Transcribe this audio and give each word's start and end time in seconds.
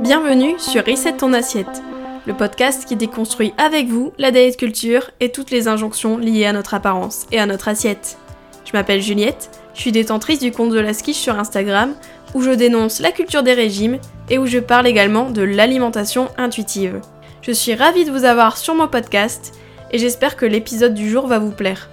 Bienvenue 0.00 0.58
sur 0.58 0.84
Reset 0.84 1.18
ton 1.18 1.32
assiette, 1.32 1.82
le 2.26 2.34
podcast 2.34 2.84
qui 2.86 2.96
déconstruit 2.96 3.52
avec 3.58 3.86
vous 3.88 4.12
la 4.18 4.30
diet 4.30 4.56
culture 4.56 5.10
et 5.20 5.30
toutes 5.30 5.50
les 5.50 5.68
injonctions 5.68 6.16
liées 6.16 6.46
à 6.46 6.52
notre 6.52 6.74
apparence 6.74 7.26
et 7.32 7.38
à 7.38 7.46
notre 7.46 7.68
assiette. 7.68 8.18
Je 8.64 8.72
m'appelle 8.72 9.02
Juliette, 9.02 9.50
je 9.74 9.80
suis 9.80 9.92
détentrice 9.92 10.38
du 10.40 10.52
compte 10.52 10.70
de 10.70 10.80
la 10.80 10.94
skiche 10.94 11.18
sur 11.18 11.38
Instagram 11.38 11.94
où 12.34 12.42
je 12.42 12.50
dénonce 12.50 13.00
la 13.00 13.12
culture 13.12 13.42
des 13.42 13.54
régimes 13.54 13.98
et 14.28 14.38
où 14.38 14.46
je 14.46 14.58
parle 14.58 14.86
également 14.86 15.30
de 15.30 15.42
l'alimentation 15.42 16.28
intuitive. 16.38 17.00
Je 17.42 17.52
suis 17.52 17.74
ravie 17.74 18.04
de 18.04 18.10
vous 18.10 18.24
avoir 18.24 18.56
sur 18.56 18.74
mon 18.74 18.88
podcast 18.88 19.52
et 19.90 19.98
j'espère 19.98 20.36
que 20.36 20.46
l'épisode 20.46 20.94
du 20.94 21.10
jour 21.10 21.26
va 21.26 21.38
vous 21.38 21.50
plaire. 21.50 21.89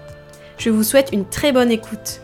Je 0.57 0.71
vous 0.71 0.83
souhaite 0.83 1.09
une 1.13 1.25
très 1.25 1.51
bonne 1.51 1.71
écoute. 1.71 2.21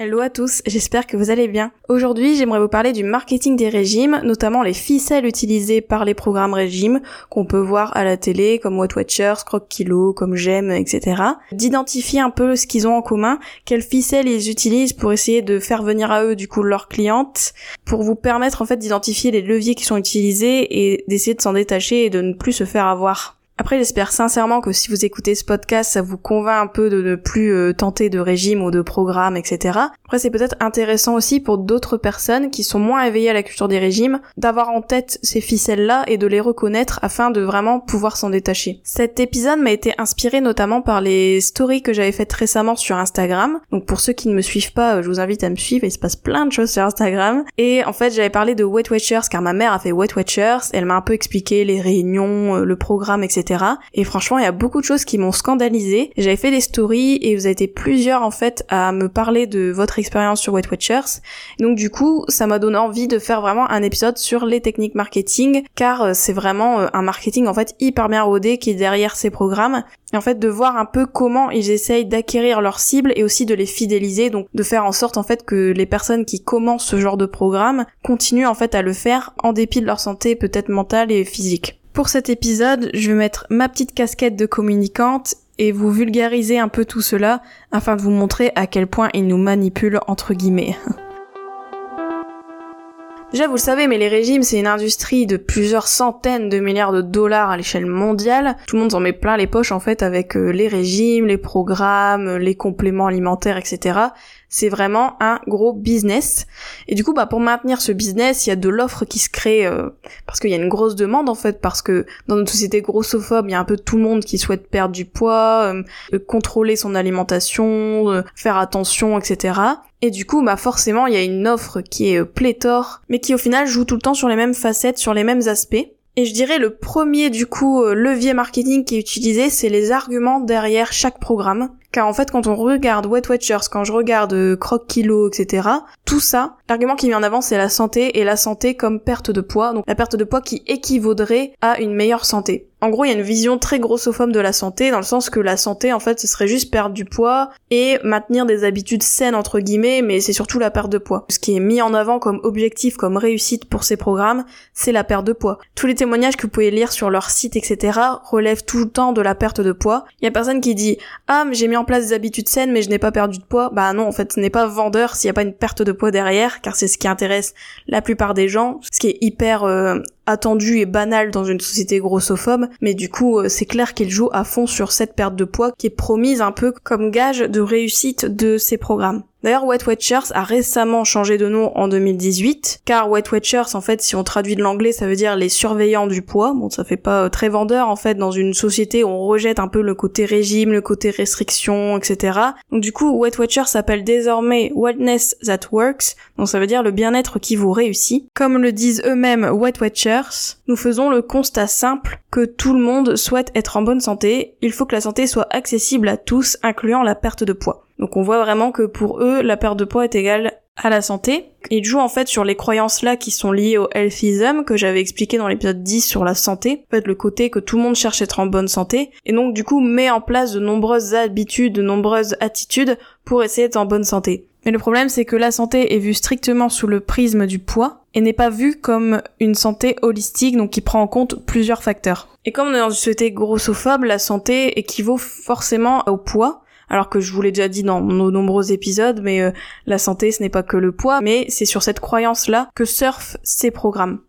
Hello 0.00 0.20
à 0.20 0.30
tous, 0.30 0.62
j'espère 0.64 1.08
que 1.08 1.16
vous 1.16 1.30
allez 1.30 1.48
bien. 1.48 1.72
Aujourd'hui, 1.88 2.36
j'aimerais 2.36 2.60
vous 2.60 2.68
parler 2.68 2.92
du 2.92 3.02
marketing 3.02 3.56
des 3.56 3.68
régimes, 3.68 4.20
notamment 4.22 4.62
les 4.62 4.72
ficelles 4.72 5.26
utilisées 5.26 5.80
par 5.80 6.04
les 6.04 6.14
programmes 6.14 6.54
régimes 6.54 7.00
qu'on 7.28 7.44
peut 7.44 7.58
voir 7.58 7.96
à 7.96 8.04
la 8.04 8.16
télé 8.16 8.60
comme 8.60 8.78
What 8.78 8.94
Watchers, 8.94 9.42
Croc 9.44 9.66
Kilo, 9.68 10.12
comme 10.12 10.36
J'aime, 10.36 10.70
etc. 10.70 11.20
D'identifier 11.50 12.20
un 12.20 12.30
peu 12.30 12.54
ce 12.54 12.68
qu'ils 12.68 12.86
ont 12.86 12.94
en 12.94 13.02
commun, 13.02 13.40
quelles 13.64 13.82
ficelles 13.82 14.28
ils 14.28 14.48
utilisent 14.48 14.92
pour 14.92 15.12
essayer 15.12 15.42
de 15.42 15.58
faire 15.58 15.82
venir 15.82 16.12
à 16.12 16.22
eux 16.22 16.36
du 16.36 16.46
coup 16.46 16.62
leurs 16.62 16.86
clientes, 16.86 17.52
pour 17.84 18.04
vous 18.04 18.14
permettre 18.14 18.62
en 18.62 18.66
fait 18.66 18.76
d'identifier 18.76 19.32
les 19.32 19.42
leviers 19.42 19.74
qui 19.74 19.84
sont 19.84 19.96
utilisés 19.96 20.92
et 20.92 21.04
d'essayer 21.08 21.34
de 21.34 21.42
s'en 21.42 21.54
détacher 21.54 22.04
et 22.04 22.10
de 22.10 22.20
ne 22.20 22.34
plus 22.34 22.52
se 22.52 22.64
faire 22.64 22.86
avoir. 22.86 23.37
Après, 23.60 23.76
j'espère 23.76 24.12
sincèrement 24.12 24.60
que 24.60 24.70
si 24.70 24.88
vous 24.88 25.04
écoutez 25.04 25.34
ce 25.34 25.44
podcast, 25.44 25.90
ça 25.90 26.00
vous 26.00 26.16
convainc 26.16 26.62
un 26.62 26.68
peu 26.68 26.88
de 26.88 27.02
ne 27.02 27.16
plus 27.16 27.52
euh, 27.52 27.72
tenter 27.72 28.08
de 28.08 28.20
régime 28.20 28.62
ou 28.62 28.70
de 28.70 28.82
programme, 28.82 29.36
etc. 29.36 29.80
Après, 30.04 30.20
c'est 30.20 30.30
peut-être 30.30 30.54
intéressant 30.60 31.16
aussi 31.16 31.40
pour 31.40 31.58
d'autres 31.58 31.96
personnes 31.96 32.50
qui 32.50 32.62
sont 32.62 32.78
moins 32.78 33.02
éveillées 33.02 33.30
à 33.30 33.32
la 33.32 33.42
culture 33.42 33.66
des 33.66 33.80
régimes, 33.80 34.20
d'avoir 34.36 34.70
en 34.70 34.80
tête 34.80 35.18
ces 35.24 35.40
ficelles-là 35.40 36.04
et 36.06 36.18
de 36.18 36.28
les 36.28 36.38
reconnaître 36.38 37.00
afin 37.02 37.32
de 37.32 37.40
vraiment 37.40 37.80
pouvoir 37.80 38.16
s'en 38.16 38.30
détacher. 38.30 38.80
Cet 38.84 39.18
épisode 39.18 39.58
m'a 39.58 39.72
été 39.72 39.92
inspiré 39.98 40.40
notamment 40.40 40.80
par 40.80 41.00
les 41.00 41.40
stories 41.40 41.82
que 41.82 41.92
j'avais 41.92 42.12
faites 42.12 42.32
récemment 42.32 42.76
sur 42.76 42.96
Instagram. 42.96 43.58
Donc 43.72 43.86
pour 43.86 43.98
ceux 43.98 44.12
qui 44.12 44.28
ne 44.28 44.34
me 44.34 44.40
suivent 44.40 44.72
pas, 44.72 45.02
je 45.02 45.08
vous 45.08 45.18
invite 45.18 45.42
à 45.42 45.50
me 45.50 45.56
suivre, 45.56 45.84
il 45.84 45.90
se 45.90 45.98
passe 45.98 46.14
plein 46.14 46.46
de 46.46 46.52
choses 46.52 46.70
sur 46.70 46.84
Instagram. 46.84 47.42
Et 47.58 47.84
en 47.84 47.92
fait, 47.92 48.14
j'avais 48.14 48.30
parlé 48.30 48.54
de 48.54 48.62
Weight 48.62 48.88
Watchers 48.90 49.26
car 49.28 49.42
ma 49.42 49.52
mère 49.52 49.72
a 49.72 49.80
fait 49.80 49.90
Weight 49.90 50.14
Watchers, 50.14 50.70
elle 50.72 50.84
m'a 50.84 50.94
un 50.94 51.02
peu 51.02 51.12
expliqué 51.12 51.64
les 51.64 51.80
réunions, 51.80 52.54
euh, 52.54 52.64
le 52.64 52.76
programme, 52.76 53.24
etc. 53.24 53.47
Et 53.94 54.04
franchement, 54.04 54.38
il 54.38 54.44
y 54.44 54.46
a 54.46 54.52
beaucoup 54.52 54.80
de 54.80 54.84
choses 54.84 55.04
qui 55.04 55.18
m'ont 55.18 55.32
scandalisé. 55.32 56.10
J'avais 56.16 56.36
fait 56.36 56.50
des 56.50 56.60
stories 56.60 57.18
et 57.22 57.34
vous 57.34 57.46
avez 57.46 57.52
été 57.52 57.68
plusieurs 57.68 58.22
en 58.22 58.30
fait 58.30 58.64
à 58.68 58.92
me 58.92 59.08
parler 59.08 59.46
de 59.46 59.70
votre 59.70 59.98
expérience 59.98 60.40
sur 60.40 60.52
Weight 60.52 60.70
Watchers. 60.70 61.20
Donc 61.58 61.76
du 61.76 61.90
coup, 61.90 62.24
ça 62.28 62.46
m'a 62.46 62.58
donné 62.58 62.78
envie 62.78 63.08
de 63.08 63.18
faire 63.18 63.40
vraiment 63.40 63.70
un 63.70 63.82
épisode 63.82 64.18
sur 64.18 64.46
les 64.46 64.60
techniques 64.60 64.94
marketing 64.94 65.64
car 65.74 66.02
euh, 66.02 66.12
c'est 66.14 66.32
vraiment 66.32 66.80
euh, 66.80 66.86
un 66.92 67.02
marketing 67.02 67.46
en 67.46 67.54
fait 67.54 67.74
hyper 67.80 68.08
bien 68.08 68.22
rodé 68.22 68.58
qui 68.58 68.70
est 68.70 68.74
derrière 68.74 69.16
ces 69.16 69.30
programmes. 69.30 69.82
Et 70.12 70.16
en 70.16 70.20
fait 70.20 70.38
de 70.38 70.48
voir 70.48 70.76
un 70.76 70.86
peu 70.86 71.06
comment 71.06 71.50
ils 71.50 71.70
essayent 71.70 72.06
d'acquérir 72.06 72.60
leurs 72.60 72.80
cibles 72.80 73.12
et 73.16 73.24
aussi 73.24 73.44
de 73.46 73.54
les 73.54 73.66
fidéliser, 73.66 74.30
donc 74.30 74.46
de 74.54 74.62
faire 74.62 74.84
en 74.84 74.92
sorte 74.92 75.16
en 75.16 75.22
fait 75.22 75.44
que 75.44 75.72
les 75.72 75.86
personnes 75.86 76.24
qui 76.24 76.42
commencent 76.42 76.86
ce 76.86 76.98
genre 76.98 77.16
de 77.16 77.26
programme 77.26 77.84
continuent 78.02 78.46
en 78.46 78.54
fait 78.54 78.74
à 78.74 78.82
le 78.82 78.92
faire 78.92 79.34
en 79.42 79.52
dépit 79.52 79.80
de 79.80 79.86
leur 79.86 80.00
santé 80.00 80.34
peut-être 80.34 80.68
mentale 80.68 81.12
et 81.12 81.24
physique. 81.24 81.77
Pour 81.98 82.08
cet 82.08 82.28
épisode, 82.28 82.90
je 82.94 83.10
vais 83.10 83.16
mettre 83.16 83.44
ma 83.50 83.68
petite 83.68 83.92
casquette 83.92 84.36
de 84.36 84.46
communicante 84.46 85.34
et 85.58 85.72
vous 85.72 85.90
vulgariser 85.90 86.56
un 86.56 86.68
peu 86.68 86.84
tout 86.84 87.00
cela 87.00 87.42
afin 87.72 87.96
de 87.96 88.02
vous 88.02 88.12
montrer 88.12 88.52
à 88.54 88.68
quel 88.68 88.86
point 88.86 89.08
ils 89.14 89.26
nous 89.26 89.36
manipulent 89.36 89.98
entre 90.06 90.32
guillemets. 90.32 90.76
Déjà, 93.32 93.48
vous 93.48 93.54
le 93.54 93.58
savez, 93.58 93.88
mais 93.88 93.98
les 93.98 94.06
régimes, 94.06 94.44
c'est 94.44 94.60
une 94.60 94.68
industrie 94.68 95.26
de 95.26 95.36
plusieurs 95.36 95.88
centaines 95.88 96.48
de 96.48 96.60
milliards 96.60 96.92
de 96.92 97.02
dollars 97.02 97.50
à 97.50 97.56
l'échelle 97.56 97.84
mondiale. 97.84 98.56
Tout 98.68 98.76
le 98.76 98.82
monde 98.82 98.92
s'en 98.92 99.00
met 99.00 99.12
plein 99.12 99.36
les 99.36 99.48
poches, 99.48 99.72
en 99.72 99.80
fait, 99.80 100.04
avec 100.04 100.36
euh, 100.36 100.50
les 100.50 100.68
régimes, 100.68 101.26
les 101.26 101.36
programmes, 101.36 102.36
les 102.36 102.54
compléments 102.54 103.06
alimentaires, 103.06 103.56
etc 103.56 104.10
c'est 104.48 104.68
vraiment 104.68 105.16
un 105.20 105.40
gros 105.46 105.72
business. 105.72 106.46
Et 106.86 106.94
du 106.94 107.04
coup, 107.04 107.12
bah 107.12 107.26
pour 107.26 107.40
maintenir 107.40 107.80
ce 107.80 107.92
business, 107.92 108.46
il 108.46 108.50
y 108.50 108.52
a 108.52 108.56
de 108.56 108.68
l'offre 108.68 109.04
qui 109.04 109.18
se 109.18 109.28
crée 109.28 109.66
euh, 109.66 109.90
parce 110.26 110.40
qu'il 110.40 110.50
y 110.50 110.54
a 110.54 110.56
une 110.56 110.68
grosse 110.68 110.96
demande 110.96 111.28
en 111.28 111.34
fait, 111.34 111.60
parce 111.60 111.82
que 111.82 112.06
dans 112.26 112.36
notre 112.36 112.50
société 112.50 112.80
grossophobe, 112.80 113.46
il 113.48 113.52
y 113.52 113.54
a 113.54 113.60
un 113.60 113.64
peu 113.64 113.76
tout 113.76 113.96
le 113.96 114.02
monde 114.02 114.24
qui 114.24 114.38
souhaite 114.38 114.68
perdre 114.68 114.94
du 114.94 115.04
poids, 115.04 115.74
euh, 116.12 116.18
contrôler 116.26 116.76
son 116.76 116.94
alimentation, 116.94 118.10
euh, 118.10 118.22
faire 118.34 118.56
attention, 118.56 119.18
etc. 119.18 119.60
Et 120.00 120.10
du 120.10 120.24
coup, 120.24 120.42
bah 120.42 120.56
forcément, 120.56 121.06
il 121.06 121.14
y 121.14 121.16
a 121.16 121.22
une 121.22 121.46
offre 121.46 121.80
qui 121.80 122.14
est 122.14 122.24
pléthore, 122.24 123.02
mais 123.08 123.18
qui 123.18 123.34
au 123.34 123.38
final 123.38 123.66
joue 123.66 123.84
tout 123.84 123.96
le 123.96 124.00
temps 124.00 124.14
sur 124.14 124.28
les 124.28 124.36
mêmes 124.36 124.54
facettes, 124.54 124.98
sur 124.98 125.12
les 125.12 125.24
mêmes 125.24 125.46
aspects. 125.46 125.88
Et 126.16 126.24
je 126.24 126.32
dirais 126.32 126.58
le 126.58 126.74
premier 126.74 127.30
du 127.30 127.46
coup 127.46 127.84
levier 127.84 128.34
marketing 128.34 128.84
qui 128.84 128.96
est 128.96 129.00
utilisé, 129.00 129.50
c'est 129.50 129.68
les 129.68 129.92
arguments 129.92 130.40
derrière 130.40 130.92
chaque 130.92 131.20
programme. 131.20 131.70
Car 131.92 132.06
en 132.06 132.12
fait, 132.12 132.30
quand 132.30 132.46
on 132.46 132.54
regarde 132.54 133.06
Wet 133.06 133.28
Watchers, 133.28 133.68
quand 133.70 133.84
je 133.84 133.92
regarde 133.92 134.32
euh, 134.34 134.56
Croc 134.56 134.86
Kilo, 134.86 135.28
etc., 135.28 135.68
tout 136.04 136.20
ça, 136.20 136.56
l'argument 136.68 136.96
qui 136.96 137.08
met 137.08 137.14
en 137.14 137.22
avant, 137.22 137.40
c'est 137.40 137.56
la 137.56 137.68
santé 137.68 138.18
et 138.18 138.24
la 138.24 138.36
santé 138.36 138.74
comme 138.74 139.00
perte 139.00 139.30
de 139.30 139.40
poids. 139.40 139.72
Donc 139.72 139.84
la 139.86 139.94
perte 139.94 140.16
de 140.16 140.24
poids 140.24 140.42
qui 140.42 140.62
équivaudrait 140.66 141.52
à 141.60 141.80
une 141.80 141.94
meilleure 141.94 142.24
santé. 142.24 142.68
En 142.80 142.90
gros, 142.90 143.04
il 143.04 143.08
y 143.08 143.10
a 143.10 143.16
une 143.16 143.22
vision 143.22 143.58
très 143.58 143.80
grossophobe 143.80 144.30
de 144.30 144.38
la 144.38 144.52
santé, 144.52 144.92
dans 144.92 144.98
le 144.98 145.02
sens 145.02 145.30
que 145.30 145.40
la 145.40 145.56
santé, 145.56 145.92
en 145.92 145.98
fait, 145.98 146.20
ce 146.20 146.28
serait 146.28 146.46
juste 146.46 146.70
perdre 146.70 146.94
du 146.94 147.04
poids 147.04 147.50
et 147.70 147.98
maintenir 148.04 148.46
des 148.46 148.62
habitudes 148.62 149.02
saines, 149.02 149.34
entre 149.34 149.58
guillemets, 149.58 150.00
mais 150.00 150.20
c'est 150.20 150.32
surtout 150.32 150.60
la 150.60 150.70
perte 150.70 150.88
de 150.88 150.98
poids. 150.98 151.26
Ce 151.28 151.40
qui 151.40 151.56
est 151.56 151.60
mis 151.60 151.82
en 151.82 151.92
avant 151.92 152.20
comme 152.20 152.38
objectif, 152.44 152.96
comme 152.96 153.16
réussite 153.16 153.64
pour 153.64 153.82
ces 153.82 153.96
programmes, 153.96 154.44
c'est 154.74 154.92
la 154.92 155.02
perte 155.02 155.24
de 155.24 155.32
poids. 155.32 155.58
Tous 155.74 155.88
les 155.88 155.96
témoignages 155.96 156.36
que 156.36 156.42
vous 156.42 156.50
pouvez 156.50 156.70
lire 156.70 156.92
sur 156.92 157.10
leur 157.10 157.30
site, 157.30 157.56
etc., 157.56 157.98
relèvent 158.22 158.64
tout 158.64 158.78
le 158.78 158.88
temps 158.88 159.12
de 159.12 159.22
la 159.22 159.34
perte 159.34 159.60
de 159.60 159.72
poids. 159.72 160.04
Il 160.20 160.26
y 160.26 160.28
a 160.28 160.30
personne 160.30 160.60
qui 160.60 160.76
dit, 160.76 160.98
ah, 161.26 161.46
j'ai 161.50 161.66
mis 161.66 161.76
en 161.78 161.84
place 161.84 162.08
des 162.08 162.12
habitudes 162.12 162.48
saines, 162.48 162.72
mais 162.72 162.82
je 162.82 162.90
n'ai 162.90 162.98
pas 162.98 163.12
perdu 163.12 163.38
de 163.38 163.44
poids. 163.44 163.70
Bah 163.72 163.92
non, 163.92 164.06
en 164.06 164.12
fait, 164.12 164.32
ce 164.32 164.40
n'est 164.40 164.50
pas 164.50 164.66
vendeur 164.66 165.16
s'il 165.16 165.28
n'y 165.28 165.30
a 165.30 165.34
pas 165.34 165.42
une 165.42 165.54
perte 165.54 165.82
de 165.82 165.92
poids 165.92 166.10
derrière, 166.10 166.60
car 166.60 166.76
c'est 166.76 166.88
ce 166.88 166.98
qui 166.98 167.08
intéresse 167.08 167.54
la 167.86 168.02
plupart 168.02 168.34
des 168.34 168.48
gens, 168.48 168.80
ce 168.92 168.98
qui 168.98 169.08
est 169.08 169.18
hyper 169.20 169.64
euh, 169.64 170.00
attendu 170.28 170.78
et 170.78 170.86
banal 170.86 171.30
dans 171.30 171.44
une 171.44 171.58
société 171.58 171.98
grossophobe, 171.98 172.66
mais 172.80 172.94
du 172.94 173.08
coup 173.08 173.38
euh, 173.38 173.48
c'est 173.48 173.64
clair 173.64 173.94
qu'il 173.94 174.10
joue 174.10 174.28
à 174.32 174.44
fond 174.44 174.66
sur 174.66 174.92
cette 174.92 175.14
perte 175.14 175.34
de 175.36 175.44
poids 175.44 175.72
qui 175.78 175.86
est 175.86 175.90
promise 175.90 176.42
un 176.42 176.52
peu 176.52 176.72
comme 176.84 177.10
gage 177.10 177.40
de 177.40 177.60
réussite 177.60 178.26
de 178.26 178.58
ces 178.58 178.76
programmes. 178.76 179.22
D'ailleurs, 179.42 179.64
Wet 179.64 179.86
Watchers 179.86 180.32
a 180.32 180.42
récemment 180.42 181.04
changé 181.04 181.38
de 181.38 181.48
nom 181.48 181.70
en 181.76 181.86
2018, 181.86 182.80
car 182.84 183.08
Wet 183.08 183.30
Watchers, 183.30 183.74
en 183.74 183.80
fait, 183.80 184.02
si 184.02 184.16
on 184.16 184.24
traduit 184.24 184.56
de 184.56 184.62
l'anglais, 184.62 184.90
ça 184.90 185.06
veut 185.06 185.14
dire 185.14 185.36
les 185.36 185.48
surveillants 185.48 186.08
du 186.08 186.22
poids. 186.22 186.54
Bon, 186.54 186.70
ça 186.70 186.82
fait 186.82 186.96
pas 186.96 187.24
euh, 187.24 187.28
très 187.28 187.48
vendeur, 187.48 187.88
en 187.88 187.96
fait, 187.96 188.14
dans 188.16 188.32
une 188.32 188.52
société 188.52 189.04
où 189.04 189.08
on 189.08 189.26
rejette 189.26 189.60
un 189.60 189.68
peu 189.68 189.80
le 189.80 189.94
côté 189.94 190.24
régime, 190.24 190.72
le 190.72 190.80
côté 190.80 191.10
restriction, 191.10 191.96
etc. 191.98 192.38
Donc 192.72 192.82
du 192.82 192.92
coup, 192.92 193.16
Wet 193.18 193.38
Watchers 193.38 193.66
s'appelle 193.66 194.04
désormais 194.04 194.72
Wellness 194.74 195.36
That 195.44 195.68
Works, 195.70 196.16
donc 196.36 196.48
ça 196.48 196.58
veut 196.58 196.66
dire 196.66 196.82
le 196.82 196.90
bien-être 196.90 197.38
qui 197.38 197.56
vous 197.56 197.72
réussit. 197.72 198.28
Comme 198.34 198.58
le 198.58 198.72
disent 198.72 199.02
eux-mêmes 199.06 199.44
Wet 199.44 199.80
Watchers, 199.80 200.56
nous 200.66 200.76
faisons 200.76 201.10
le 201.10 201.22
constat 201.22 201.66
simple 201.66 202.20
que 202.30 202.44
tout 202.44 202.72
le 202.72 202.80
monde 202.80 203.16
souhaite 203.16 203.50
être 203.54 203.76
en 203.76 203.82
bonne 203.82 204.00
santé, 204.00 204.56
il 204.60 204.72
faut 204.72 204.86
que 204.86 204.94
la 204.94 205.00
santé 205.00 205.26
soit 205.26 205.46
accessible 205.50 206.08
à 206.08 206.16
tous, 206.16 206.58
incluant 206.62 207.02
la 207.02 207.14
perte 207.14 207.44
de 207.44 207.52
poids. 207.52 207.86
Donc 207.98 208.16
on 208.16 208.22
voit 208.22 208.42
vraiment 208.42 208.70
que 208.70 208.82
pour 208.82 209.20
eux, 209.22 209.42
la 209.42 209.56
perte 209.56 209.78
de 209.78 209.84
poids 209.84 210.04
est 210.04 210.14
égale 210.14 210.52
à 210.76 210.90
la 210.90 211.02
santé. 211.02 211.46
Ils 211.70 211.84
jouent 211.84 211.98
en 211.98 212.08
fait 212.08 212.28
sur 212.28 212.44
les 212.44 212.54
croyances 212.54 213.02
là 213.02 213.16
qui 213.16 213.30
sont 213.30 213.50
liées 213.50 213.78
au 213.78 213.88
healthism 213.92 214.64
que 214.64 214.76
j'avais 214.76 215.00
expliqué 215.00 215.36
dans 215.36 215.48
l'épisode 215.48 215.82
10 215.82 216.02
sur 216.02 216.24
la 216.24 216.34
santé. 216.34 216.84
En 216.86 216.96
fait, 216.96 217.06
le 217.06 217.14
côté 217.14 217.50
que 217.50 217.58
tout 217.58 217.76
le 217.76 217.82
monde 217.82 217.96
cherche 217.96 218.22
à 218.22 218.24
être 218.24 218.40
en 218.40 218.46
bonne 218.46 218.68
santé. 218.68 219.10
Et 219.26 219.32
donc 219.32 219.54
du 219.54 219.64
coup 219.64 219.80
met 219.80 220.10
en 220.10 220.20
place 220.20 220.52
de 220.52 220.60
nombreuses 220.60 221.14
habitudes, 221.14 221.74
de 221.74 221.82
nombreuses 221.82 222.36
attitudes 222.40 222.96
pour 223.24 223.42
essayer 223.42 223.66
d'être 223.66 223.76
en 223.76 223.86
bonne 223.86 224.04
santé. 224.04 224.47
Mais 224.68 224.72
le 224.72 224.78
problème 224.78 225.08
c'est 225.08 225.24
que 225.24 225.34
la 225.34 225.50
santé 225.50 225.94
est 225.94 225.98
vue 225.98 226.12
strictement 226.12 226.68
sous 226.68 226.86
le 226.86 227.00
prisme 227.00 227.46
du 227.46 227.58
poids 227.58 228.04
et 228.12 228.20
n'est 228.20 228.34
pas 228.34 228.50
vue 228.50 228.78
comme 228.78 229.22
une 229.40 229.54
santé 229.54 229.96
holistique, 230.02 230.58
donc 230.58 230.68
qui 230.68 230.82
prend 230.82 231.00
en 231.00 231.06
compte 231.06 231.42
plusieurs 231.46 231.82
facteurs. 231.82 232.28
Et 232.44 232.52
comme 232.52 232.68
on 232.68 232.74
est 232.74 232.78
dans 232.78 232.90
une 232.90 232.94
société 232.94 233.32
grossophobe, 233.32 234.04
la 234.04 234.18
santé 234.18 234.78
équivaut 234.78 235.16
forcément 235.16 236.06
au 236.06 236.18
poids, 236.18 236.60
alors 236.90 237.08
que 237.08 237.18
je 237.18 237.32
vous 237.32 237.40
l'ai 237.40 237.50
déjà 237.50 237.68
dit 237.68 237.82
dans 237.82 238.02
nos 238.02 238.30
nombreux 238.30 238.70
épisodes, 238.70 239.22
mais 239.22 239.40
euh, 239.40 239.52
la 239.86 239.96
santé 239.96 240.32
ce 240.32 240.42
n'est 240.42 240.50
pas 240.50 240.62
que 240.62 240.76
le 240.76 240.92
poids, 240.92 241.22
mais 241.22 241.46
c'est 241.48 241.64
sur 241.64 241.82
cette 241.82 242.00
croyance-là 242.00 242.68
que 242.74 242.84
surfent 242.84 243.38
ces 243.42 243.70
programmes. 243.70 244.20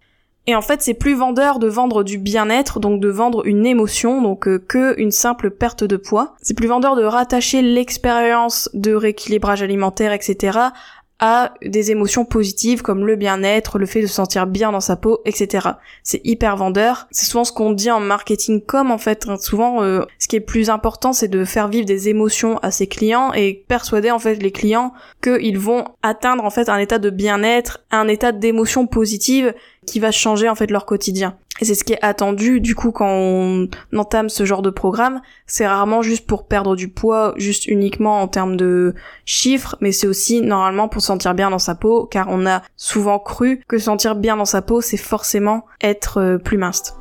Et 0.47 0.55
en 0.55 0.61
fait, 0.61 0.81
c'est 0.81 0.93
plus 0.95 1.13
vendeur 1.13 1.59
de 1.59 1.67
vendre 1.67 2.03
du 2.03 2.17
bien-être, 2.17 2.79
donc 2.79 2.99
de 2.99 3.09
vendre 3.09 3.45
une 3.45 3.65
émotion, 3.65 4.21
donc 4.21 4.47
euh, 4.47 4.57
que 4.57 4.99
une 4.99 5.11
simple 5.11 5.51
perte 5.51 5.83
de 5.83 5.95
poids. 5.95 6.35
C'est 6.41 6.55
plus 6.55 6.67
vendeur 6.67 6.95
de 6.95 7.03
rattacher 7.03 7.61
l'expérience 7.61 8.69
de 8.73 8.93
rééquilibrage 8.93 9.61
alimentaire, 9.61 10.11
etc., 10.11 10.71
à 11.19 11.53
des 11.61 11.91
émotions 11.91 12.23
positives 12.23 12.81
comme 12.81 13.05
le 13.05 13.17
bien-être, 13.17 13.77
le 13.77 13.85
fait 13.85 14.01
de 14.01 14.07
se 14.07 14.13
sentir 14.13 14.47
bien 14.47 14.71
dans 14.71 14.79
sa 14.79 14.95
peau, 14.95 15.19
etc. 15.25 15.67
C'est 16.01 16.21
hyper 16.23 16.55
vendeur. 16.55 17.07
C'est 17.11 17.25
souvent 17.25 17.43
ce 17.43 17.51
qu'on 17.51 17.71
dit 17.71 17.91
en 17.91 17.99
marketing 17.99 18.61
comme 18.61 18.89
en 18.89 18.97
fait. 18.97 19.25
Hein. 19.27 19.37
Souvent, 19.37 19.83
euh, 19.83 20.05
ce 20.17 20.29
qui 20.29 20.37
est 20.37 20.41
plus 20.41 20.69
important, 20.69 21.11
c'est 21.11 21.27
de 21.27 21.43
faire 21.43 21.67
vivre 21.67 21.85
des 21.85 22.07
émotions 22.07 22.57
à 22.59 22.71
ses 22.71 22.87
clients 22.87 23.33
et 23.33 23.65
persuader 23.67 24.11
en 24.11 24.19
fait 24.19 24.35
les 24.35 24.51
clients 24.51 24.93
qu'ils 25.21 25.59
vont 25.59 25.83
atteindre 26.01 26.45
en 26.45 26.49
fait 26.49 26.69
un 26.69 26.77
état 26.77 26.99
de 26.99 27.09
bien-être, 27.09 27.81
un 27.91 28.07
état 28.07 28.31
d'émotion 28.31 28.87
positive 28.87 29.53
qui 29.89 29.99
va 29.99 30.11
changer 30.11 30.49
en 30.49 30.55
fait 30.55 30.71
leur 30.71 30.85
quotidien. 30.85 31.35
Et 31.61 31.65
c'est 31.65 31.75
ce 31.75 31.83
qui 31.83 31.93
est 31.93 32.03
attendu 32.03 32.61
du 32.61 32.73
coup 32.73 32.91
quand 32.91 33.09
on 33.09 33.67
entame 33.95 34.29
ce 34.29 34.45
genre 34.45 34.61
de 34.61 34.69
programme. 34.69 35.21
C'est 35.45 35.67
rarement 35.67 36.01
juste 36.01 36.25
pour 36.25 36.47
perdre 36.47 36.75
du 36.75 36.87
poids, 36.87 37.33
juste 37.37 37.67
uniquement 37.67 38.21
en 38.21 38.27
termes 38.27 38.55
de 38.55 38.93
chiffres, 39.25 39.75
mais 39.81 39.91
c'est 39.91 40.07
aussi 40.07 40.41
normalement 40.41 40.87
pour 40.87 41.01
sentir 41.01 41.33
bien 41.33 41.49
dans 41.49 41.59
sa 41.59 41.75
peau, 41.75 42.05
car 42.05 42.27
on 42.29 42.45
a 42.45 42.61
souvent 42.77 43.19
cru 43.19 43.61
que 43.67 43.77
sentir 43.77 44.15
bien 44.15 44.37
dans 44.37 44.45
sa 44.45 44.61
peau, 44.61 44.81
c'est 44.81 44.97
forcément 44.97 45.65
être 45.81 46.19
euh, 46.19 46.37
plus 46.37 46.57
mince. 46.57 46.98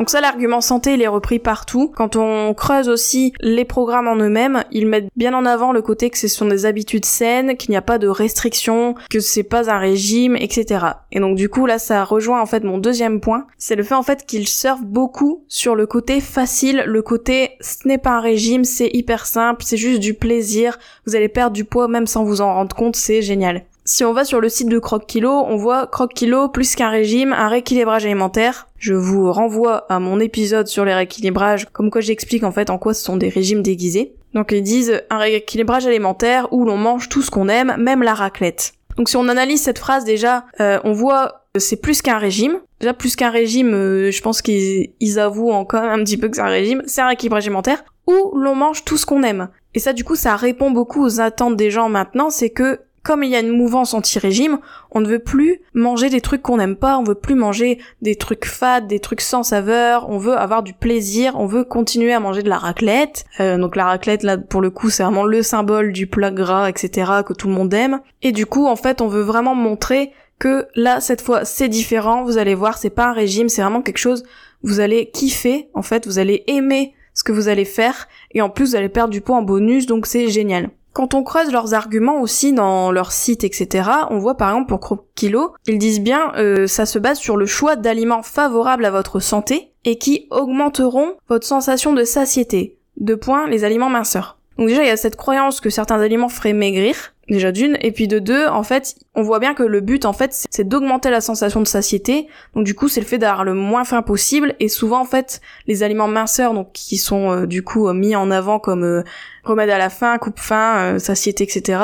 Donc 0.00 0.08
ça, 0.08 0.22
l'argument 0.22 0.62
santé, 0.62 0.94
il 0.94 1.02
est 1.02 1.08
repris 1.08 1.38
partout. 1.38 1.92
Quand 1.94 2.16
on 2.16 2.54
creuse 2.54 2.88
aussi 2.88 3.34
les 3.42 3.66
programmes 3.66 4.08
en 4.08 4.16
eux-mêmes, 4.16 4.64
ils 4.72 4.86
mettent 4.86 5.10
bien 5.14 5.34
en 5.34 5.44
avant 5.44 5.72
le 5.72 5.82
côté 5.82 6.08
que 6.08 6.16
ce 6.16 6.26
sont 6.26 6.46
des 6.46 6.64
habitudes 6.64 7.04
saines, 7.04 7.58
qu'il 7.58 7.68
n'y 7.72 7.76
a 7.76 7.82
pas 7.82 7.98
de 7.98 8.08
restrictions, 8.08 8.94
que 9.10 9.20
c'est 9.20 9.42
pas 9.42 9.70
un 9.70 9.76
régime, 9.76 10.36
etc. 10.36 10.86
Et 11.12 11.20
donc 11.20 11.36
du 11.36 11.50
coup, 11.50 11.66
là, 11.66 11.78
ça 11.78 12.02
rejoint 12.02 12.40
en 12.40 12.46
fait 12.46 12.64
mon 12.64 12.78
deuxième 12.78 13.20
point. 13.20 13.46
C'est 13.58 13.76
le 13.76 13.82
fait 13.82 13.94
en 13.94 14.02
fait 14.02 14.24
qu'ils 14.24 14.48
surfent 14.48 14.86
beaucoup 14.86 15.44
sur 15.48 15.74
le 15.74 15.86
côté 15.86 16.22
facile, 16.22 16.82
le 16.86 17.02
côté 17.02 17.58
ce 17.60 17.86
n'est 17.86 17.98
pas 17.98 18.12
un 18.12 18.20
régime, 18.20 18.64
c'est 18.64 18.88
hyper 18.94 19.26
simple, 19.26 19.64
c'est 19.66 19.76
juste 19.76 20.00
du 20.00 20.14
plaisir, 20.14 20.78
vous 21.06 21.14
allez 21.14 21.28
perdre 21.28 21.52
du 21.52 21.66
poids 21.66 21.88
même 21.88 22.06
sans 22.06 22.24
vous 22.24 22.40
en 22.40 22.54
rendre 22.54 22.74
compte, 22.74 22.96
c'est 22.96 23.20
génial. 23.20 23.64
Si 23.92 24.04
on 24.04 24.12
va 24.12 24.24
sur 24.24 24.40
le 24.40 24.48
site 24.48 24.68
de 24.68 24.78
Croc 24.78 25.04
Kilo, 25.04 25.32
on 25.32 25.56
voit 25.56 25.88
Croc 25.88 26.14
Kilo 26.14 26.48
plus 26.48 26.76
qu'un 26.76 26.90
régime, 26.90 27.32
un 27.32 27.48
rééquilibrage 27.48 28.04
alimentaire. 28.04 28.68
Je 28.78 28.94
vous 28.94 29.32
renvoie 29.32 29.84
à 29.88 29.98
mon 29.98 30.20
épisode 30.20 30.68
sur 30.68 30.84
les 30.84 30.94
rééquilibrages, 30.94 31.66
comme 31.72 31.90
quoi 31.90 32.00
j'explique 32.00 32.44
en 32.44 32.52
fait 32.52 32.70
en 32.70 32.78
quoi 32.78 32.94
ce 32.94 33.02
sont 33.02 33.16
des 33.16 33.28
régimes 33.28 33.62
déguisés. 33.62 34.14
Donc 34.32 34.52
ils 34.52 34.62
disent 34.62 35.02
un 35.10 35.18
rééquilibrage 35.18 35.88
alimentaire 35.88 36.46
où 36.52 36.64
l'on 36.64 36.76
mange 36.76 37.08
tout 37.08 37.20
ce 37.20 37.32
qu'on 37.32 37.48
aime, 37.48 37.74
même 37.80 38.04
la 38.04 38.14
raclette. 38.14 38.74
Donc 38.96 39.08
si 39.08 39.16
on 39.16 39.26
analyse 39.26 39.60
cette 39.60 39.80
phrase 39.80 40.04
déjà, 40.04 40.44
euh, 40.60 40.78
on 40.84 40.92
voit 40.92 41.46
c'est 41.58 41.82
plus 41.82 42.00
qu'un 42.00 42.18
régime. 42.18 42.60
Déjà 42.78 42.94
plus 42.94 43.16
qu'un 43.16 43.30
régime, 43.30 43.74
euh, 43.74 44.12
je 44.12 44.22
pense 44.22 44.40
qu'ils 44.40 45.18
avouent 45.18 45.50
encore 45.50 45.82
un 45.82 45.98
petit 46.04 46.16
peu 46.16 46.28
que 46.28 46.36
c'est 46.36 46.42
un 46.42 46.46
régime. 46.46 46.84
C'est 46.86 47.00
un 47.00 47.08
rééquilibrage 47.08 47.48
alimentaire 47.48 47.82
où 48.06 48.36
l'on 48.36 48.54
mange 48.54 48.84
tout 48.84 48.96
ce 48.96 49.04
qu'on 49.04 49.24
aime. 49.24 49.48
Et 49.74 49.80
ça 49.80 49.92
du 49.92 50.04
coup 50.04 50.14
ça 50.14 50.36
répond 50.36 50.70
beaucoup 50.70 51.04
aux 51.04 51.20
attentes 51.20 51.56
des 51.56 51.72
gens 51.72 51.88
maintenant, 51.88 52.30
c'est 52.30 52.50
que 52.50 52.78
comme 53.02 53.22
il 53.22 53.30
y 53.30 53.36
a 53.36 53.40
une 53.40 53.56
mouvance 53.56 53.94
anti-régime, 53.94 54.58
on 54.90 55.00
ne 55.00 55.08
veut 55.08 55.18
plus 55.18 55.60
manger 55.72 56.10
des 56.10 56.20
trucs 56.20 56.42
qu'on 56.42 56.58
n'aime 56.58 56.76
pas, 56.76 56.98
on 56.98 57.02
veut 57.02 57.14
plus 57.14 57.34
manger 57.34 57.78
des 58.02 58.16
trucs 58.16 58.44
fades, 58.44 58.86
des 58.86 59.00
trucs 59.00 59.22
sans 59.22 59.42
saveur, 59.42 60.08
on 60.10 60.18
veut 60.18 60.36
avoir 60.36 60.62
du 60.62 60.74
plaisir, 60.74 61.34
on 61.36 61.46
veut 61.46 61.64
continuer 61.64 62.12
à 62.12 62.20
manger 62.20 62.42
de 62.42 62.48
la 62.48 62.58
raclette. 62.58 63.24
Euh, 63.40 63.56
donc 63.56 63.76
la 63.76 63.86
raclette, 63.86 64.22
là, 64.22 64.36
pour 64.36 64.60
le 64.60 64.70
coup, 64.70 64.90
c'est 64.90 65.02
vraiment 65.02 65.24
le 65.24 65.42
symbole 65.42 65.92
du 65.92 66.06
plat 66.06 66.30
gras, 66.30 66.68
etc., 66.68 67.10
que 67.26 67.32
tout 67.32 67.48
le 67.48 67.54
monde 67.54 67.72
aime. 67.72 68.00
Et 68.22 68.32
du 68.32 68.44
coup, 68.44 68.66
en 68.66 68.76
fait, 68.76 69.00
on 69.00 69.08
veut 69.08 69.22
vraiment 69.22 69.54
montrer 69.54 70.12
que 70.38 70.66
là, 70.74 71.00
cette 71.00 71.20
fois, 71.20 71.44
c'est 71.44 71.68
différent, 71.68 72.24
vous 72.24 72.38
allez 72.38 72.54
voir, 72.54 72.78
c'est 72.78 72.90
pas 72.90 73.06
un 73.06 73.12
régime, 73.12 73.48
c'est 73.48 73.62
vraiment 73.62 73.82
quelque 73.82 73.98
chose, 73.98 74.24
vous 74.62 74.80
allez 74.80 75.10
kiffer, 75.10 75.68
en 75.74 75.82
fait, 75.82 76.06
vous 76.06 76.18
allez 76.18 76.44
aimer 76.48 76.94
ce 77.14 77.24
que 77.24 77.32
vous 77.32 77.48
allez 77.48 77.64
faire, 77.64 78.08
et 78.32 78.40
en 78.40 78.50
plus, 78.50 78.70
vous 78.70 78.76
allez 78.76 78.88
perdre 78.88 79.12
du 79.12 79.20
poids 79.20 79.36
en 79.36 79.42
bonus, 79.42 79.86
donc 79.86 80.06
c'est 80.06 80.28
génial. 80.28 80.70
Quand 80.92 81.14
on 81.14 81.22
creuse 81.22 81.52
leurs 81.52 81.74
arguments 81.74 82.20
aussi 82.20 82.52
dans 82.52 82.90
leur 82.90 83.12
site, 83.12 83.44
etc., 83.44 83.88
on 84.10 84.18
voit 84.18 84.36
par 84.36 84.50
exemple 84.50 84.68
pour 84.68 85.04
Kilo, 85.14 85.54
ils 85.66 85.78
disent 85.78 86.00
bien 86.00 86.32
euh, 86.36 86.66
ça 86.66 86.84
se 86.84 86.98
base 86.98 87.18
sur 87.18 87.36
le 87.36 87.46
choix 87.46 87.76
d'aliments 87.76 88.22
favorables 88.22 88.84
à 88.84 88.90
votre 88.90 89.20
santé 89.20 89.72
et 89.84 89.98
qui 89.98 90.26
augmenteront 90.30 91.14
votre 91.28 91.46
sensation 91.46 91.92
de 91.92 92.04
satiété. 92.04 92.78
De 92.96 93.14
point, 93.14 93.46
les 93.48 93.64
aliments 93.64 93.88
minceurs. 93.88 94.38
Donc 94.58 94.68
déjà, 94.68 94.82
il 94.82 94.88
y 94.88 94.90
a 94.90 94.96
cette 94.96 95.16
croyance 95.16 95.60
que 95.60 95.70
certains 95.70 96.00
aliments 96.00 96.28
feraient 96.28 96.52
maigrir, 96.52 97.14
déjà 97.30 97.52
d'une, 97.52 97.76
et 97.80 97.92
puis 97.92 98.08
de 98.08 98.18
deux, 98.18 98.46
en 98.46 98.62
fait, 98.62 98.96
on 99.14 99.22
voit 99.22 99.38
bien 99.38 99.54
que 99.54 99.62
le 99.62 99.80
but, 99.80 100.04
en 100.04 100.12
fait, 100.12 100.46
c'est 100.50 100.66
d'augmenter 100.66 101.10
la 101.10 101.20
sensation 101.20 101.60
de 101.60 101.66
satiété. 101.66 102.28
Donc 102.54 102.64
du 102.64 102.74
coup, 102.74 102.88
c'est 102.88 103.00
le 103.00 103.06
fait 103.06 103.18
d'avoir 103.18 103.44
le 103.44 103.54
moins 103.54 103.84
faim 103.84 104.02
possible, 104.02 104.54
et 104.60 104.68
souvent, 104.68 105.00
en 105.00 105.04
fait, 105.04 105.40
les 105.66 105.82
aliments 105.82 106.08
minceurs, 106.08 106.54
donc 106.54 106.72
qui 106.72 106.96
sont 106.96 107.30
euh, 107.30 107.46
du 107.46 107.62
coup 107.62 107.90
mis 107.92 108.16
en 108.16 108.30
avant 108.30 108.58
comme 108.58 108.84
euh, 108.84 109.02
remède 109.44 109.70
à 109.70 109.78
la 109.78 109.90
faim, 109.90 110.18
coupe-faim, 110.18 110.94
euh, 110.94 110.98
satiété, 110.98 111.44
etc 111.44 111.78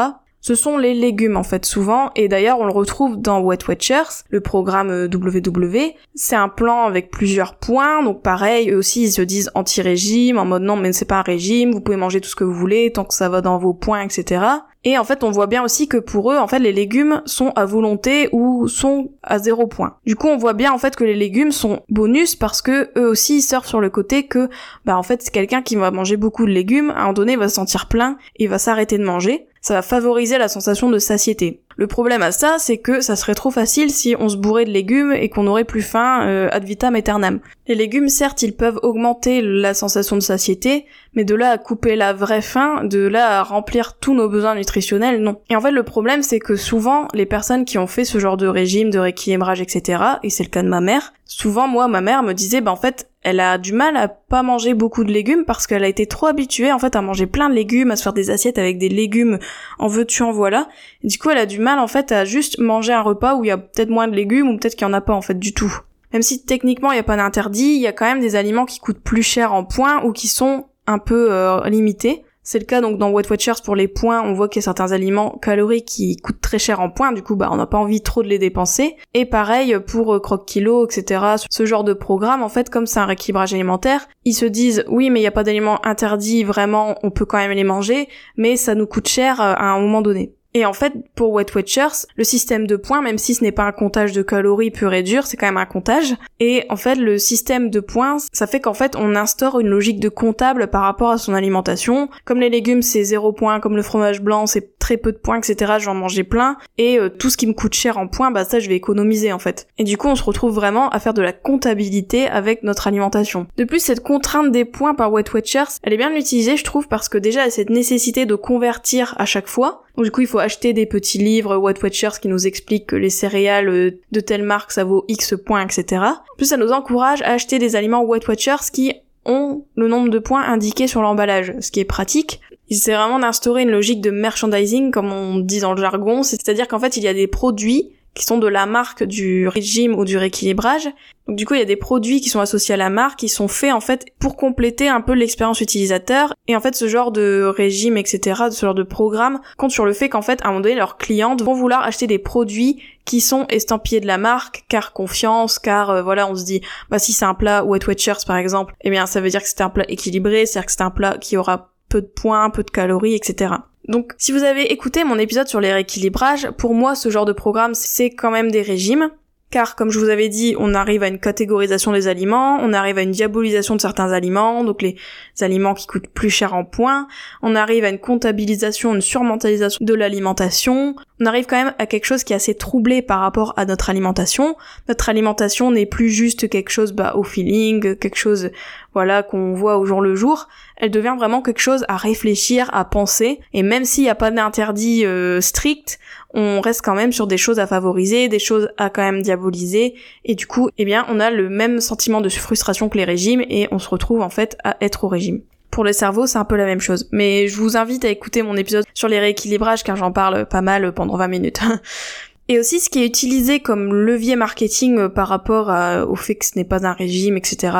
ce 0.46 0.54
sont 0.54 0.78
les 0.78 0.94
légumes 0.94 1.36
en 1.36 1.42
fait 1.42 1.66
souvent 1.66 2.12
et 2.14 2.28
d'ailleurs 2.28 2.60
on 2.60 2.66
le 2.66 2.72
retrouve 2.72 3.20
dans 3.20 3.40
Wet 3.40 3.66
Watchers, 3.66 4.22
le 4.30 4.40
programme 4.40 5.08
WW. 5.12 5.76
Euh, 5.76 5.90
c'est 6.14 6.36
un 6.36 6.48
plan 6.48 6.84
avec 6.84 7.10
plusieurs 7.10 7.56
points, 7.56 8.00
donc 8.04 8.22
pareil, 8.22 8.70
eux 8.70 8.76
aussi 8.76 9.02
ils 9.02 9.10
se 9.10 9.22
disent 9.22 9.50
anti-régime, 9.56 10.38
en 10.38 10.44
mode 10.44 10.62
non 10.62 10.76
mais 10.76 10.92
c'est 10.92 11.04
pas 11.04 11.18
un 11.18 11.22
régime, 11.22 11.72
vous 11.72 11.80
pouvez 11.80 11.96
manger 11.96 12.20
tout 12.20 12.28
ce 12.28 12.36
que 12.36 12.44
vous 12.44 12.54
voulez 12.54 12.92
tant 12.92 13.02
que 13.02 13.14
ça 13.14 13.28
va 13.28 13.40
dans 13.40 13.58
vos 13.58 13.74
points, 13.74 14.02
etc. 14.02 14.40
Et 14.84 14.96
en 14.96 15.02
fait, 15.02 15.24
on 15.24 15.32
voit 15.32 15.48
bien 15.48 15.64
aussi 15.64 15.88
que 15.88 15.96
pour 15.96 16.30
eux, 16.30 16.36
en 16.36 16.46
fait, 16.46 16.60
les 16.60 16.72
légumes 16.72 17.20
sont 17.26 17.50
à 17.56 17.64
volonté 17.64 18.28
ou 18.30 18.68
sont 18.68 19.10
à 19.24 19.40
zéro 19.40 19.66
point. 19.66 19.96
Du 20.06 20.14
coup, 20.14 20.28
on 20.28 20.36
voit 20.36 20.52
bien 20.52 20.72
en 20.72 20.78
fait 20.78 20.94
que 20.94 21.02
les 21.02 21.16
légumes 21.16 21.50
sont 21.50 21.80
bonus 21.88 22.36
parce 22.36 22.62
que 22.62 22.96
eux 22.96 23.08
aussi 23.08 23.38
ils 23.38 23.42
surfent 23.42 23.66
sur 23.66 23.80
le 23.80 23.90
côté 23.90 24.28
que, 24.28 24.48
bah 24.84 24.96
en 24.96 25.02
fait, 25.02 25.22
c'est 25.22 25.32
quelqu'un 25.32 25.62
qui 25.62 25.74
va 25.74 25.90
manger 25.90 26.16
beaucoup 26.16 26.46
de 26.46 26.52
légumes, 26.52 26.90
à 26.90 26.98
un 26.98 27.00
moment 27.00 27.14
donné, 27.14 27.34
va 27.34 27.48
se 27.48 27.56
sentir 27.56 27.88
plein 27.88 28.16
et 28.36 28.46
va 28.46 28.60
s'arrêter 28.60 28.96
de 28.96 29.02
manger 29.02 29.48
ça 29.66 29.74
va 29.74 29.82
favoriser 29.82 30.38
la 30.38 30.46
sensation 30.46 30.90
de 30.90 31.00
satiété. 31.00 31.60
Le 31.76 31.88
problème 31.88 32.22
à 32.22 32.30
ça, 32.30 32.54
c'est 32.60 32.78
que 32.78 33.00
ça 33.00 33.16
serait 33.16 33.34
trop 33.34 33.50
facile 33.50 33.90
si 33.90 34.14
on 34.16 34.28
se 34.28 34.36
bourrait 34.36 34.64
de 34.64 34.70
légumes 34.70 35.12
et 35.12 35.28
qu'on 35.28 35.48
aurait 35.48 35.64
plus 35.64 35.82
faim 35.82 36.24
euh, 36.24 36.48
ad 36.52 36.62
vitam 36.62 36.94
aeternam. 36.94 37.40
Les 37.66 37.74
légumes, 37.74 38.08
certes, 38.08 38.42
ils 38.42 38.54
peuvent 38.54 38.78
augmenter 38.84 39.42
la 39.42 39.74
sensation 39.74 40.14
de 40.14 40.22
satiété, 40.22 40.86
mais 41.14 41.24
de 41.24 41.34
là 41.34 41.50
à 41.50 41.58
couper 41.58 41.96
la 41.96 42.12
vraie 42.12 42.42
faim, 42.42 42.84
de 42.84 43.08
là 43.08 43.40
à 43.40 43.42
remplir 43.42 43.98
tous 43.98 44.14
nos 44.14 44.28
besoins 44.28 44.54
nutritionnels, 44.54 45.20
non. 45.20 45.40
Et 45.50 45.56
en 45.56 45.60
fait, 45.60 45.72
le 45.72 45.82
problème, 45.82 46.22
c'est 46.22 46.38
que 46.38 46.54
souvent, 46.54 47.08
les 47.12 47.26
personnes 47.26 47.64
qui 47.64 47.76
ont 47.76 47.88
fait 47.88 48.04
ce 48.04 48.20
genre 48.20 48.36
de 48.36 48.46
régime, 48.46 48.90
de 48.90 49.00
rééquilibrage, 49.00 49.60
etc., 49.60 50.00
et 50.22 50.30
c'est 50.30 50.44
le 50.44 50.48
cas 50.48 50.62
de 50.62 50.68
ma 50.68 50.80
mère, 50.80 51.12
souvent, 51.24 51.66
moi, 51.66 51.88
ma 51.88 52.02
mère 52.02 52.22
me 52.22 52.34
disait, 52.34 52.60
bah 52.60 52.70
en 52.70 52.76
fait, 52.76 53.10
elle 53.26 53.40
a 53.40 53.58
du 53.58 53.72
mal 53.72 53.96
à 53.96 54.06
pas 54.06 54.44
manger 54.44 54.72
beaucoup 54.72 55.02
de 55.02 55.10
légumes 55.10 55.44
parce 55.44 55.66
qu'elle 55.66 55.82
a 55.82 55.88
été 55.88 56.06
trop 56.06 56.26
habituée 56.26 56.70
en 56.70 56.78
fait 56.78 56.94
à 56.94 57.02
manger 57.02 57.26
plein 57.26 57.48
de 57.50 57.54
légumes, 57.54 57.90
à 57.90 57.96
se 57.96 58.04
faire 58.04 58.12
des 58.12 58.30
assiettes 58.30 58.56
avec 58.56 58.78
des 58.78 58.88
légumes 58.88 59.40
en 59.80 59.88
veux-tu 59.88 60.22
en 60.22 60.30
voilà. 60.30 60.68
Du 61.02 61.18
coup, 61.18 61.30
elle 61.30 61.38
a 61.38 61.46
du 61.46 61.58
mal 61.58 61.80
en 61.80 61.88
fait 61.88 62.12
à 62.12 62.24
juste 62.24 62.60
manger 62.60 62.92
un 62.92 63.02
repas 63.02 63.34
où 63.34 63.42
il 63.42 63.48
y 63.48 63.50
a 63.50 63.58
peut-être 63.58 63.90
moins 63.90 64.06
de 64.06 64.14
légumes 64.14 64.48
ou 64.48 64.56
peut-être 64.56 64.76
qu'il 64.76 64.86
y 64.86 64.90
en 64.90 64.92
a 64.92 65.00
pas 65.00 65.12
en 65.12 65.22
fait 65.22 65.40
du 65.40 65.52
tout. 65.52 65.76
Même 66.12 66.22
si 66.22 66.44
techniquement 66.44 66.92
il 66.92 66.94
n'y 66.94 67.00
a 67.00 67.02
pas 67.02 67.16
d'interdit, 67.16 67.64
il 67.64 67.80
y 67.80 67.88
a 67.88 67.92
quand 67.92 68.04
même 68.04 68.20
des 68.20 68.36
aliments 68.36 68.64
qui 68.64 68.78
coûtent 68.78 69.02
plus 69.02 69.24
cher 69.24 69.52
en 69.52 69.64
points 69.64 70.04
ou 70.04 70.12
qui 70.12 70.28
sont 70.28 70.66
un 70.86 71.00
peu 71.00 71.32
euh, 71.32 71.68
limités. 71.68 72.22
C'est 72.48 72.60
le 72.60 72.64
cas 72.64 72.80
donc 72.80 72.96
dans 72.96 73.10
Wet 73.10 73.28
Watchers 73.28 73.60
pour 73.64 73.74
les 73.74 73.88
points, 73.88 74.22
on 74.22 74.32
voit 74.32 74.48
qu'il 74.48 74.60
y 74.60 74.62
a 74.62 74.66
certains 74.66 74.92
aliments 74.92 75.36
caloriques 75.42 75.86
qui 75.86 76.16
coûtent 76.16 76.40
très 76.40 76.60
cher 76.60 76.78
en 76.78 76.90
points, 76.90 77.10
du 77.10 77.20
coup 77.20 77.34
bah 77.34 77.48
on 77.50 77.56
n'a 77.56 77.66
pas 77.66 77.76
envie 77.76 78.02
trop 78.02 78.22
de 78.22 78.28
les 78.28 78.38
dépenser. 78.38 78.94
Et 79.14 79.24
pareil 79.24 79.76
pour 79.84 80.14
euh, 80.14 80.20
Croc 80.20 80.46
Kilo, 80.46 80.86
etc. 80.86 81.24
Ce 81.50 81.66
genre 81.66 81.82
de 81.82 81.92
programme, 81.92 82.44
en 82.44 82.48
fait, 82.48 82.70
comme 82.70 82.86
c'est 82.86 83.00
un 83.00 83.06
rééquilibrage 83.06 83.52
alimentaire, 83.52 84.06
ils 84.24 84.32
se 84.32 84.46
disent 84.46 84.84
oui 84.86 85.10
mais 85.10 85.18
il 85.18 85.24
n'y 85.24 85.26
a 85.26 85.32
pas 85.32 85.42
d'aliments 85.42 85.84
interdits, 85.84 86.44
vraiment 86.44 86.94
on 87.02 87.10
peut 87.10 87.24
quand 87.24 87.38
même 87.38 87.50
les 87.50 87.64
manger, 87.64 88.08
mais 88.36 88.54
ça 88.54 88.76
nous 88.76 88.86
coûte 88.86 89.08
cher 89.08 89.40
euh, 89.40 89.54
à 89.56 89.64
un 89.64 89.80
moment 89.80 90.00
donné. 90.00 90.32
Et 90.56 90.64
en 90.64 90.72
fait, 90.72 90.94
pour 91.14 91.32
Wet 91.32 91.54
Watchers, 91.54 92.06
le 92.16 92.24
système 92.24 92.66
de 92.66 92.76
points, 92.76 93.02
même 93.02 93.18
si 93.18 93.34
ce 93.34 93.44
n'est 93.44 93.52
pas 93.52 93.64
un 93.64 93.72
comptage 93.72 94.12
de 94.12 94.22
calories 94.22 94.70
pur 94.70 94.94
et 94.94 95.02
dur, 95.02 95.26
c'est 95.26 95.36
quand 95.36 95.44
même 95.44 95.58
un 95.58 95.66
comptage. 95.66 96.14
Et 96.40 96.64
en 96.70 96.76
fait, 96.76 96.94
le 96.94 97.18
système 97.18 97.68
de 97.68 97.78
points, 97.78 98.16
ça 98.32 98.46
fait 98.46 98.60
qu'en 98.60 98.72
fait, 98.72 98.96
on 98.96 99.16
instaure 99.16 99.60
une 99.60 99.66
logique 99.66 100.00
de 100.00 100.08
comptable 100.08 100.68
par 100.68 100.80
rapport 100.80 101.10
à 101.10 101.18
son 101.18 101.34
alimentation. 101.34 102.08
Comme 102.24 102.40
les 102.40 102.48
légumes, 102.48 102.80
c'est 102.80 103.04
zéro 103.04 103.34
point, 103.34 103.60
comme 103.60 103.76
le 103.76 103.82
fromage 103.82 104.22
blanc, 104.22 104.46
c'est 104.46 104.75
très 104.86 104.98
peu 104.98 105.10
de 105.10 105.16
points, 105.16 105.38
etc. 105.38 105.72
Je 105.80 105.86
vais 105.86 105.90
en 105.90 105.94
manger 105.94 106.22
plein. 106.22 106.56
Et 106.78 107.00
euh, 107.00 107.08
tout 107.08 107.28
ce 107.28 107.36
qui 107.36 107.48
me 107.48 107.54
coûte 107.54 107.74
cher 107.74 107.98
en 107.98 108.06
points, 108.06 108.30
bah 108.30 108.44
ça, 108.44 108.60
je 108.60 108.68
vais 108.68 108.76
économiser 108.76 109.32
en 109.32 109.40
fait. 109.40 109.66
Et 109.78 109.84
du 109.84 109.96
coup, 109.96 110.06
on 110.06 110.14
se 110.14 110.22
retrouve 110.22 110.54
vraiment 110.54 110.88
à 110.90 111.00
faire 111.00 111.12
de 111.12 111.22
la 111.22 111.32
comptabilité 111.32 112.28
avec 112.28 112.62
notre 112.62 112.86
alimentation. 112.86 113.48
De 113.56 113.64
plus, 113.64 113.80
cette 113.80 114.04
contrainte 114.04 114.52
des 114.52 114.64
points 114.64 114.94
par 114.94 115.12
Wet 115.12 115.24
Watchers, 115.34 115.80
elle 115.82 115.92
est 115.92 115.96
bien 115.96 116.14
utilisée, 116.14 116.56
je 116.56 116.62
trouve, 116.62 116.86
parce 116.86 117.08
que 117.08 117.18
déjà, 117.18 117.40
elle 117.42 117.48
a 117.48 117.50
cette 117.50 117.70
nécessité 117.70 118.26
de 118.26 118.36
convertir 118.36 119.16
à 119.18 119.24
chaque 119.24 119.48
fois. 119.48 119.82
Donc 119.96 120.04
du 120.04 120.12
coup, 120.12 120.20
il 120.20 120.28
faut 120.28 120.38
acheter 120.38 120.72
des 120.72 120.86
petits 120.86 121.18
livres 121.18 121.56
What 121.56 121.82
Watchers 121.82 122.20
qui 122.22 122.28
nous 122.28 122.46
expliquent 122.46 122.86
que 122.86 122.96
les 122.96 123.10
céréales 123.10 123.68
euh, 123.68 123.90
de 124.12 124.20
telle 124.20 124.44
marque 124.44 124.70
ça 124.70 124.84
vaut 124.84 125.04
X 125.08 125.34
points, 125.44 125.64
etc. 125.64 126.04
Plus 126.36 126.46
ça 126.46 126.58
nous 126.58 126.70
encourage 126.70 127.22
à 127.22 127.32
acheter 127.32 127.58
des 127.58 127.74
aliments 127.74 128.02
What 128.02 128.28
Watchers 128.28 128.70
qui 128.72 128.92
ont 129.24 129.64
le 129.74 129.88
nombre 129.88 130.10
de 130.10 130.20
points 130.20 130.44
indiqués 130.44 130.86
sur 130.86 131.02
l'emballage, 131.02 131.54
ce 131.58 131.72
qui 131.72 131.80
est 131.80 131.84
pratique. 131.84 132.40
C'est 132.70 132.94
vraiment 132.94 133.18
d'instaurer 133.18 133.62
une 133.62 133.70
logique 133.70 134.00
de 134.00 134.10
merchandising, 134.10 134.90
comme 134.90 135.12
on 135.12 135.38
dit 135.38 135.60
dans 135.60 135.72
le 135.72 135.80
jargon, 135.80 136.22
c'est-à-dire 136.22 136.68
qu'en 136.68 136.78
fait 136.78 136.96
il 136.96 137.02
y 137.02 137.08
a 137.08 137.14
des 137.14 137.26
produits 137.26 137.92
qui 138.16 138.24
sont 138.24 138.38
de 138.38 138.48
la 138.48 138.66
marque 138.66 139.04
du 139.04 139.46
régime 139.46 139.94
ou 139.94 140.04
du 140.04 140.16
rééquilibrage. 140.16 140.88
Donc 141.28 141.36
du 141.36 141.44
coup, 141.44 141.54
il 141.54 141.58
y 141.58 141.62
a 141.62 141.66
des 141.66 141.76
produits 141.76 142.20
qui 142.20 142.30
sont 142.30 142.40
associés 142.40 142.74
à 142.74 142.78
la 142.78 142.88
marque, 142.88 143.18
qui 143.18 143.28
sont 143.28 143.46
faits 143.46 143.72
en 143.72 143.80
fait 143.80 144.06
pour 144.18 144.36
compléter 144.36 144.88
un 144.88 145.02
peu 145.02 145.12
l'expérience 145.12 145.60
utilisateur. 145.60 146.32
Et 146.48 146.56
en 146.56 146.60
fait, 146.60 146.74
ce 146.74 146.88
genre 146.88 147.12
de 147.12 147.44
régime, 147.44 147.98
etc., 147.98 148.44
ce 148.50 148.64
genre 148.64 148.74
de 148.74 148.82
programme 148.82 149.40
compte 149.58 149.70
sur 149.70 149.84
le 149.84 149.92
fait 149.92 150.08
qu'en 150.08 150.22
fait, 150.22 150.40
à 150.42 150.46
un 150.46 150.52
moment 150.52 150.62
donné, 150.62 150.74
leurs 150.74 150.96
clients 150.96 151.36
vont 151.36 151.52
vouloir 151.52 151.82
acheter 151.82 152.06
des 152.06 152.18
produits 152.18 152.82
qui 153.04 153.20
sont 153.20 153.46
estampillés 153.50 154.00
de 154.00 154.06
la 154.06 154.18
marque, 154.18 154.64
car 154.68 154.94
confiance, 154.94 155.58
car 155.58 155.90
euh, 155.90 156.02
voilà, 156.02 156.26
on 156.28 156.34
se 156.34 156.44
dit, 156.44 156.62
bah 156.90 156.98
si 156.98 157.12
c'est 157.12 157.26
un 157.26 157.34
plat 157.34 157.64
Wet 157.64 157.86
Watchers 157.86 158.24
par 158.26 158.36
exemple, 158.36 158.74
eh 158.80 158.90
bien 158.90 159.06
ça 159.06 159.20
veut 159.20 159.28
dire 159.28 159.42
que 159.42 159.48
c'est 159.48 159.60
un 159.60 159.70
plat 159.70 159.84
équilibré, 159.88 160.46
c'est-à-dire 160.46 160.66
que 160.66 160.72
c'est 160.72 160.82
un 160.82 160.90
plat 160.90 161.18
qui 161.18 161.36
aura 161.36 161.75
peu 161.88 162.02
de 162.02 162.06
points, 162.06 162.50
peu 162.50 162.62
de 162.62 162.70
calories, 162.70 163.14
etc. 163.14 163.54
Donc 163.88 164.14
si 164.18 164.32
vous 164.32 164.42
avez 164.42 164.72
écouté 164.72 165.04
mon 165.04 165.18
épisode 165.18 165.48
sur 165.48 165.60
les 165.60 165.72
rééquilibrages, 165.72 166.50
pour 166.52 166.74
moi 166.74 166.94
ce 166.94 167.08
genre 167.08 167.24
de 167.24 167.32
programme 167.32 167.74
c'est 167.74 168.10
quand 168.10 168.30
même 168.30 168.50
des 168.50 168.62
régimes. 168.62 169.10
Car 169.50 169.76
comme 169.76 169.90
je 169.90 170.00
vous 170.00 170.08
avais 170.08 170.28
dit, 170.28 170.56
on 170.58 170.74
arrive 170.74 171.04
à 171.04 171.08
une 171.08 171.20
catégorisation 171.20 171.92
des 171.92 172.08
aliments, 172.08 172.58
on 172.60 172.72
arrive 172.72 172.98
à 172.98 173.02
une 173.02 173.12
diabolisation 173.12 173.76
de 173.76 173.80
certains 173.80 174.10
aliments, 174.10 174.64
donc 174.64 174.82
les 174.82 174.96
aliments 175.40 175.74
qui 175.74 175.86
coûtent 175.86 176.08
plus 176.08 176.30
cher 176.30 176.52
en 176.52 176.64
points, 176.64 177.06
on 177.42 177.54
arrive 177.54 177.84
à 177.84 177.90
une 177.90 178.00
comptabilisation, 178.00 178.94
une 178.94 179.00
surmentalisation 179.00 179.84
de 179.84 179.94
l'alimentation, 179.94 180.96
on 181.20 181.26
arrive 181.26 181.46
quand 181.46 181.56
même 181.56 181.74
à 181.78 181.86
quelque 181.86 182.04
chose 182.04 182.24
qui 182.24 182.32
est 182.32 182.36
assez 182.36 182.54
troublé 182.54 183.02
par 183.02 183.20
rapport 183.20 183.54
à 183.56 183.64
notre 183.64 183.88
alimentation. 183.88 184.56
Notre 184.88 185.08
alimentation 185.08 185.70
n'est 185.70 185.86
plus 185.86 186.10
juste 186.10 186.48
quelque 186.48 186.70
chose 186.70 186.92
bah, 186.92 187.14
au 187.14 187.22
feeling, 187.22 187.96
quelque 187.96 188.16
chose 188.16 188.50
voilà 188.92 189.22
qu'on 189.22 189.52
voit 189.54 189.78
au 189.78 189.86
jour 189.86 190.00
le 190.00 190.14
jour. 190.14 190.48
Elle 190.76 190.90
devient 190.90 191.14
vraiment 191.16 191.42
quelque 191.42 191.60
chose 191.60 191.84
à 191.88 191.96
réfléchir, 191.96 192.70
à 192.72 192.84
penser. 192.84 193.40
Et 193.52 193.62
même 193.62 193.84
s'il 193.84 194.04
n'y 194.04 194.10
a 194.10 194.14
pas 194.14 194.30
d'interdit 194.30 195.04
euh, 195.04 195.40
strict, 195.40 195.98
on 196.34 196.60
reste 196.60 196.82
quand 196.82 196.94
même 196.94 197.12
sur 197.12 197.26
des 197.26 197.38
choses 197.38 197.58
à 197.58 197.66
favoriser, 197.66 198.28
des 198.28 198.38
choses 198.38 198.68
à 198.76 198.90
quand 198.90 199.02
même 199.02 199.22
diaboliser. 199.22 199.94
Et 200.24 200.34
du 200.34 200.46
coup, 200.46 200.68
eh 200.78 200.84
bien, 200.84 201.06
on 201.08 201.20
a 201.20 201.30
le 201.30 201.48
même 201.48 201.80
sentiment 201.80 202.20
de 202.20 202.28
frustration 202.28 202.88
que 202.88 202.98
les 202.98 203.04
régimes 203.04 203.42
et 203.48 203.68
on 203.70 203.78
se 203.78 203.88
retrouve 203.88 204.20
en 204.20 204.30
fait 204.30 204.56
à 204.64 204.76
être 204.80 205.04
au 205.04 205.08
régime 205.08 205.40
pour 205.76 205.84
le 205.84 205.92
cerveau, 205.92 206.26
c'est 206.26 206.38
un 206.38 206.46
peu 206.46 206.56
la 206.56 206.64
même 206.64 206.80
chose. 206.80 207.06
Mais 207.12 207.48
je 207.48 207.56
vous 207.58 207.76
invite 207.76 208.06
à 208.06 208.08
écouter 208.08 208.42
mon 208.42 208.56
épisode 208.56 208.86
sur 208.94 209.08
les 209.08 209.18
rééquilibrages 209.18 209.84
car 209.84 209.94
j'en 209.94 210.10
parle 210.10 210.46
pas 210.46 210.62
mal 210.62 210.94
pendant 210.94 211.18
20 211.18 211.28
minutes. 211.28 211.60
Et 212.48 212.58
aussi 212.58 212.80
ce 212.80 212.88
qui 212.88 213.02
est 213.02 213.06
utilisé 213.06 213.60
comme 213.60 213.92
levier 213.92 214.36
marketing 214.36 215.10
par 215.10 215.28
rapport 215.28 215.68
au 216.08 216.16
fait 216.16 216.36
que 216.36 216.46
ce 216.46 216.52
n'est 216.56 216.64
pas 216.64 216.86
un 216.86 216.94
régime, 216.94 217.36
etc., 217.36 217.76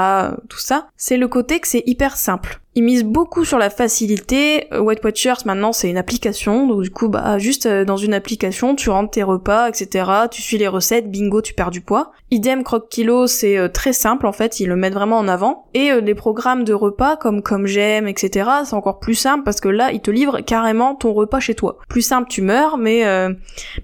tout 0.48 0.58
ça, 0.58 0.88
c'est 0.98 1.16
le 1.16 1.26
côté 1.26 1.58
que 1.58 1.68
c'est 1.68 1.84
hyper 1.86 2.18
simple. 2.18 2.60
Ils 2.78 2.84
misent 2.84 3.04
beaucoup 3.04 3.46
sur 3.46 3.56
la 3.56 3.70
facilité. 3.70 4.66
White 4.70 5.02
Watchers 5.02 5.46
maintenant 5.46 5.72
c'est 5.72 5.88
une 5.88 5.96
application, 5.96 6.66
donc 6.66 6.82
du 6.82 6.90
coup 6.90 7.08
bah 7.08 7.38
juste 7.38 7.64
euh, 7.64 7.86
dans 7.86 7.96
une 7.96 8.12
application 8.12 8.76
tu 8.76 8.90
rentres 8.90 9.12
tes 9.12 9.22
repas, 9.22 9.70
etc. 9.70 10.04
Tu 10.30 10.42
suis 10.42 10.58
les 10.58 10.68
recettes, 10.68 11.10
bingo 11.10 11.40
tu 11.40 11.54
perds 11.54 11.70
du 11.70 11.80
poids. 11.80 12.12
Idem 12.30 12.64
Croc 12.64 12.90
Kilo 12.90 13.26
c'est 13.26 13.56
euh, 13.56 13.68
très 13.68 13.94
simple 13.94 14.26
en 14.26 14.32
fait, 14.32 14.60
ils 14.60 14.68
le 14.68 14.76
mettent 14.76 14.92
vraiment 14.92 15.16
en 15.16 15.26
avant. 15.26 15.64
Et 15.72 15.90
euh, 15.90 16.02
les 16.02 16.14
programmes 16.14 16.64
de 16.64 16.74
repas 16.74 17.16
comme 17.16 17.40
comme 17.40 17.66
j'aime, 17.66 18.08
etc. 18.08 18.50
C'est 18.66 18.74
encore 18.74 18.98
plus 18.98 19.14
simple 19.14 19.42
parce 19.42 19.62
que 19.62 19.70
là 19.70 19.90
ils 19.92 20.02
te 20.02 20.10
livrent 20.10 20.40
carrément 20.44 20.94
ton 20.94 21.14
repas 21.14 21.40
chez 21.40 21.54
toi. 21.54 21.78
Plus 21.88 22.02
simple 22.02 22.28
tu 22.28 22.42
meurs, 22.42 22.76
mais 22.76 23.04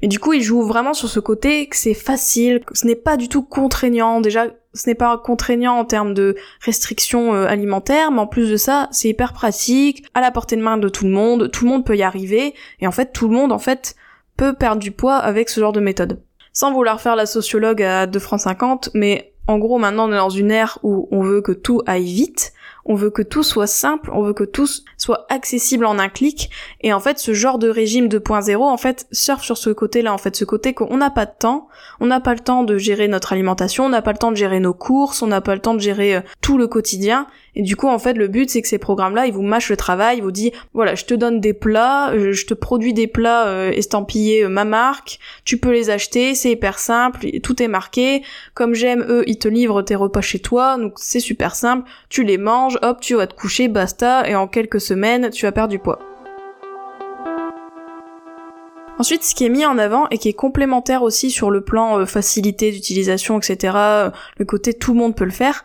mais 0.03 0.09
du 0.09 0.19
coup 0.19 0.35
ils 0.35 0.43
jouent 0.43 0.67
vraiment 0.67 0.93
sur 0.93 1.09
ce 1.09 1.19
côté 1.19 1.67
que 1.67 1.77
c'est 1.77 1.95
facile, 1.95 2.61
que 2.61 2.77
ce 2.77 2.87
n'est 2.87 2.95
pas 2.95 3.17
du 3.17 3.31
tout 3.31 3.43
contraignant. 3.43 4.21
Déjà 4.21 4.49
ce 4.75 4.89
n'est 4.89 4.95
pas 4.95 5.19
contraignant 5.19 5.75
en 5.75 5.85
termes 5.85 6.15
de 6.15 6.37
restrictions 6.61 7.35
euh, 7.35 7.47
alimentaires, 7.47 8.11
mais 8.11 8.21
en 8.21 8.27
plus 8.27 8.51
de 8.51 8.57
ça, 8.57 8.89
c'est 8.91 9.09
hyper 9.09 9.33
pratique, 9.33 10.05
à 10.15 10.21
la 10.21 10.31
portée 10.31 10.57
de 10.57 10.63
main 10.63 10.77
de 10.77 10.89
tout 10.89 11.05
le 11.05 11.11
monde, 11.11 11.51
tout 11.51 11.65
le 11.65 11.71
monde 11.71 11.85
peut 11.85 11.97
y 11.97 12.03
arriver, 12.03 12.55
et 12.81 12.87
en 12.87 12.93
fait, 12.93 13.13
tout 13.13 13.29
le 13.29 13.35
monde, 13.35 13.53
en 13.53 13.59
fait, 13.59 13.95
peut 14.37 14.55
perdre 14.55 14.81
du 14.81 14.91
poids 14.91 15.17
avec 15.17 15.49
ce 15.49 15.61
genre 15.61 15.73
de 15.73 15.81
méthode. 15.81 16.21
Sans 16.53 16.73
vouloir 16.73 17.01
faire 17.01 17.17
la 17.17 17.27
sociologue 17.27 17.83
à 17.83 18.07
2 18.07 18.19
francs 18.19 18.41
50, 18.41 18.91
mais 18.95 19.33
en 19.47 19.59
gros, 19.59 19.79
maintenant, 19.79 20.09
on 20.09 20.13
est 20.13 20.17
dans 20.17 20.31
une 20.31 20.51
ère 20.51 20.79
où 20.83 21.09
on 21.11 21.23
veut 21.23 21.41
que 21.41 21.53
tout 21.53 21.83
aille 21.87 22.05
vite, 22.05 22.53
on 22.85 22.95
veut 22.95 23.11
que 23.11 23.23
tout 23.23 23.43
soit 23.43 23.67
simple, 23.67 24.11
on 24.13 24.23
veut 24.23 24.33
que 24.33 24.45
tout 24.45 24.67
soit 24.97 25.27
accessible 25.29 25.85
en 25.85 25.99
un 25.99 26.09
clic. 26.09 26.51
Et 26.81 26.93
en 26.93 27.01
fait, 27.01 27.19
ce 27.19 27.35
genre 27.35 27.59
de 27.59 27.69
régime 27.69 28.09
2.0, 28.09 28.57
en 28.63 28.77
fait, 28.77 29.07
surfe 29.13 29.43
sur 29.43 29.57
ce 29.57 29.71
côté-là, 29.71 30.13
en 30.13 30.19
fait, 30.19 30.37
ce 30.37 30.45
côté 30.45 30.75
qu'on 30.75 30.97
n'a 30.97 31.11
pas 31.11 31.27
de 31.27 31.33
temps, 31.39 31.69
on 32.01 32.07
n'a 32.07 32.21
pas 32.21 32.35
le 32.35 32.41
temps 32.41 32.65
de 32.65 32.79
gérer 32.79 33.09
notre 33.09 33.33
alimentation, 33.33 33.87
on 33.87 33.89
n'a 33.89 34.03
pas 34.03 34.13
le 34.13 34.19
temps 34.19 34.33
de 34.33 34.37
gérer 34.37 34.61
nos 34.61 34.75
courses, 34.75 35.23
on 35.23 35.27
n'a 35.29 35.41
pas 35.41 35.55
le 35.55 35.61
temps 35.61 35.75
de 35.75 35.81
gérer 35.81 36.17
euh, 36.17 36.21
tout 36.41 36.59
le 36.59 36.67
quotidien. 36.67 37.27
Et 37.55 37.63
du 37.63 37.77
coup, 37.77 37.89
en 37.89 37.99
fait, 37.99 38.15
le 38.15 38.29
but, 38.29 38.49
c'est 38.49 38.63
que 38.63 38.69
ces 38.69 38.79
programmes-là, 38.79 39.27
ils 39.27 39.33
vous 39.33 39.43
mâchent 39.43 39.69
le 39.69 39.77
travail, 39.77 40.19
ils 40.19 40.23
vous 40.23 40.31
disent, 40.31 40.53
voilà, 40.73 40.95
je 40.95 41.05
te 41.05 41.13
donne 41.13 41.41
des 41.41 41.53
plats, 41.53 42.11
euh, 42.13 42.33
je 42.33 42.47
te 42.47 42.55
produis 42.55 42.95
des 42.95 43.07
plats 43.07 43.47
euh, 43.47 43.71
estampillés 43.71 44.49
ma 44.49 44.65
marque, 44.65 45.19
tu 45.45 45.59
peux 45.59 45.71
les 45.71 45.91
acheter, 45.91 46.35
c'est 46.35 46.53
hyper 46.53 46.79
simple, 46.79 47.27
tout 47.43 47.63
est 47.63 47.69
marqué. 47.69 48.23
Comme 48.55 48.75
j'aime, 48.75 49.05
eux, 49.09 49.25
ils 49.27 49.39
te 49.39 49.49
livrent 49.49 49.83
tes 49.83 49.95
repas 49.95 50.23
chez 50.23 50.39
toi, 50.39 50.79
donc 50.79 50.95
c'est 50.97 51.21
super 51.21 51.55
simple, 51.55 51.89
tu 52.09 52.25
les 52.25 52.39
manges, 52.39 52.79
hop, 52.83 53.01
tu 53.01 53.15
vas 53.15 53.27
te 53.27 53.35
coucher, 53.35 53.69
basta, 53.69 54.29
et 54.29 54.35
en 54.35 54.49
quelques 54.49 54.81
semaines, 54.81 55.31
tu 55.31 55.45
vas 55.45 55.53
perdre 55.53 55.71
du 55.71 55.79
poids. 55.79 55.99
Ensuite, 58.99 59.25
ce 59.25 59.35
qui 59.35 59.45
est 59.45 59.49
mis 59.49 59.67
en 59.67 59.79
avant 59.79 60.09
et 60.11 60.19
qui 60.19 60.29
est 60.29 60.33
complémentaire 60.33 61.03
aussi 61.03 61.31
sur 61.31 61.51
le 61.51 61.63
plan 61.63 61.99
euh, 61.99 62.07
facilité 62.07 62.71
d'utilisation, 62.71 63.39
etc., 63.39 63.75
euh, 63.77 64.11
le 64.37 64.45
côté 64.45 64.75
tout 64.75 64.93
le 64.93 64.99
monde 65.01 65.17
peut 65.17 65.25
le 65.25 65.31
faire, 65.33 65.65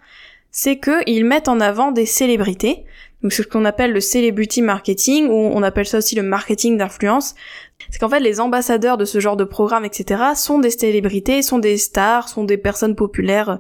c'est 0.58 0.80
qu'ils 0.80 1.24
mettent 1.24 1.50
en 1.50 1.60
avant 1.60 1.92
des 1.92 2.08
célébrités. 2.08 2.84
Donc 3.22 3.32
c'est 3.32 3.44
ce 3.44 3.48
qu'on 3.48 3.64
appelle 3.64 3.94
le 3.94 4.02
celebrity 4.02 4.64
marketing, 4.64 5.28
ou 5.30 5.52
on 5.54 5.62
appelle 5.62 5.86
ça 5.86 6.00
aussi 6.00 6.16
le 6.16 6.24
marketing 6.24 6.80
d'influence. 6.80 7.36
C'est 7.92 8.00
qu'en 8.00 8.10
fait 8.10 8.20
les 8.20 8.40
ambassadeurs 8.40 8.98
de 8.98 9.06
ce 9.06 9.20
genre 9.20 9.38
de 9.38 9.44
programme, 9.44 9.86
etc., 9.86 10.20
sont 10.36 10.58
des 10.58 10.72
célébrités, 10.72 11.44
sont 11.44 11.60
des 11.60 11.78
stars, 11.78 12.28
sont 12.28 12.44
des 12.44 12.58
personnes 12.58 12.96
populaires 12.96 13.60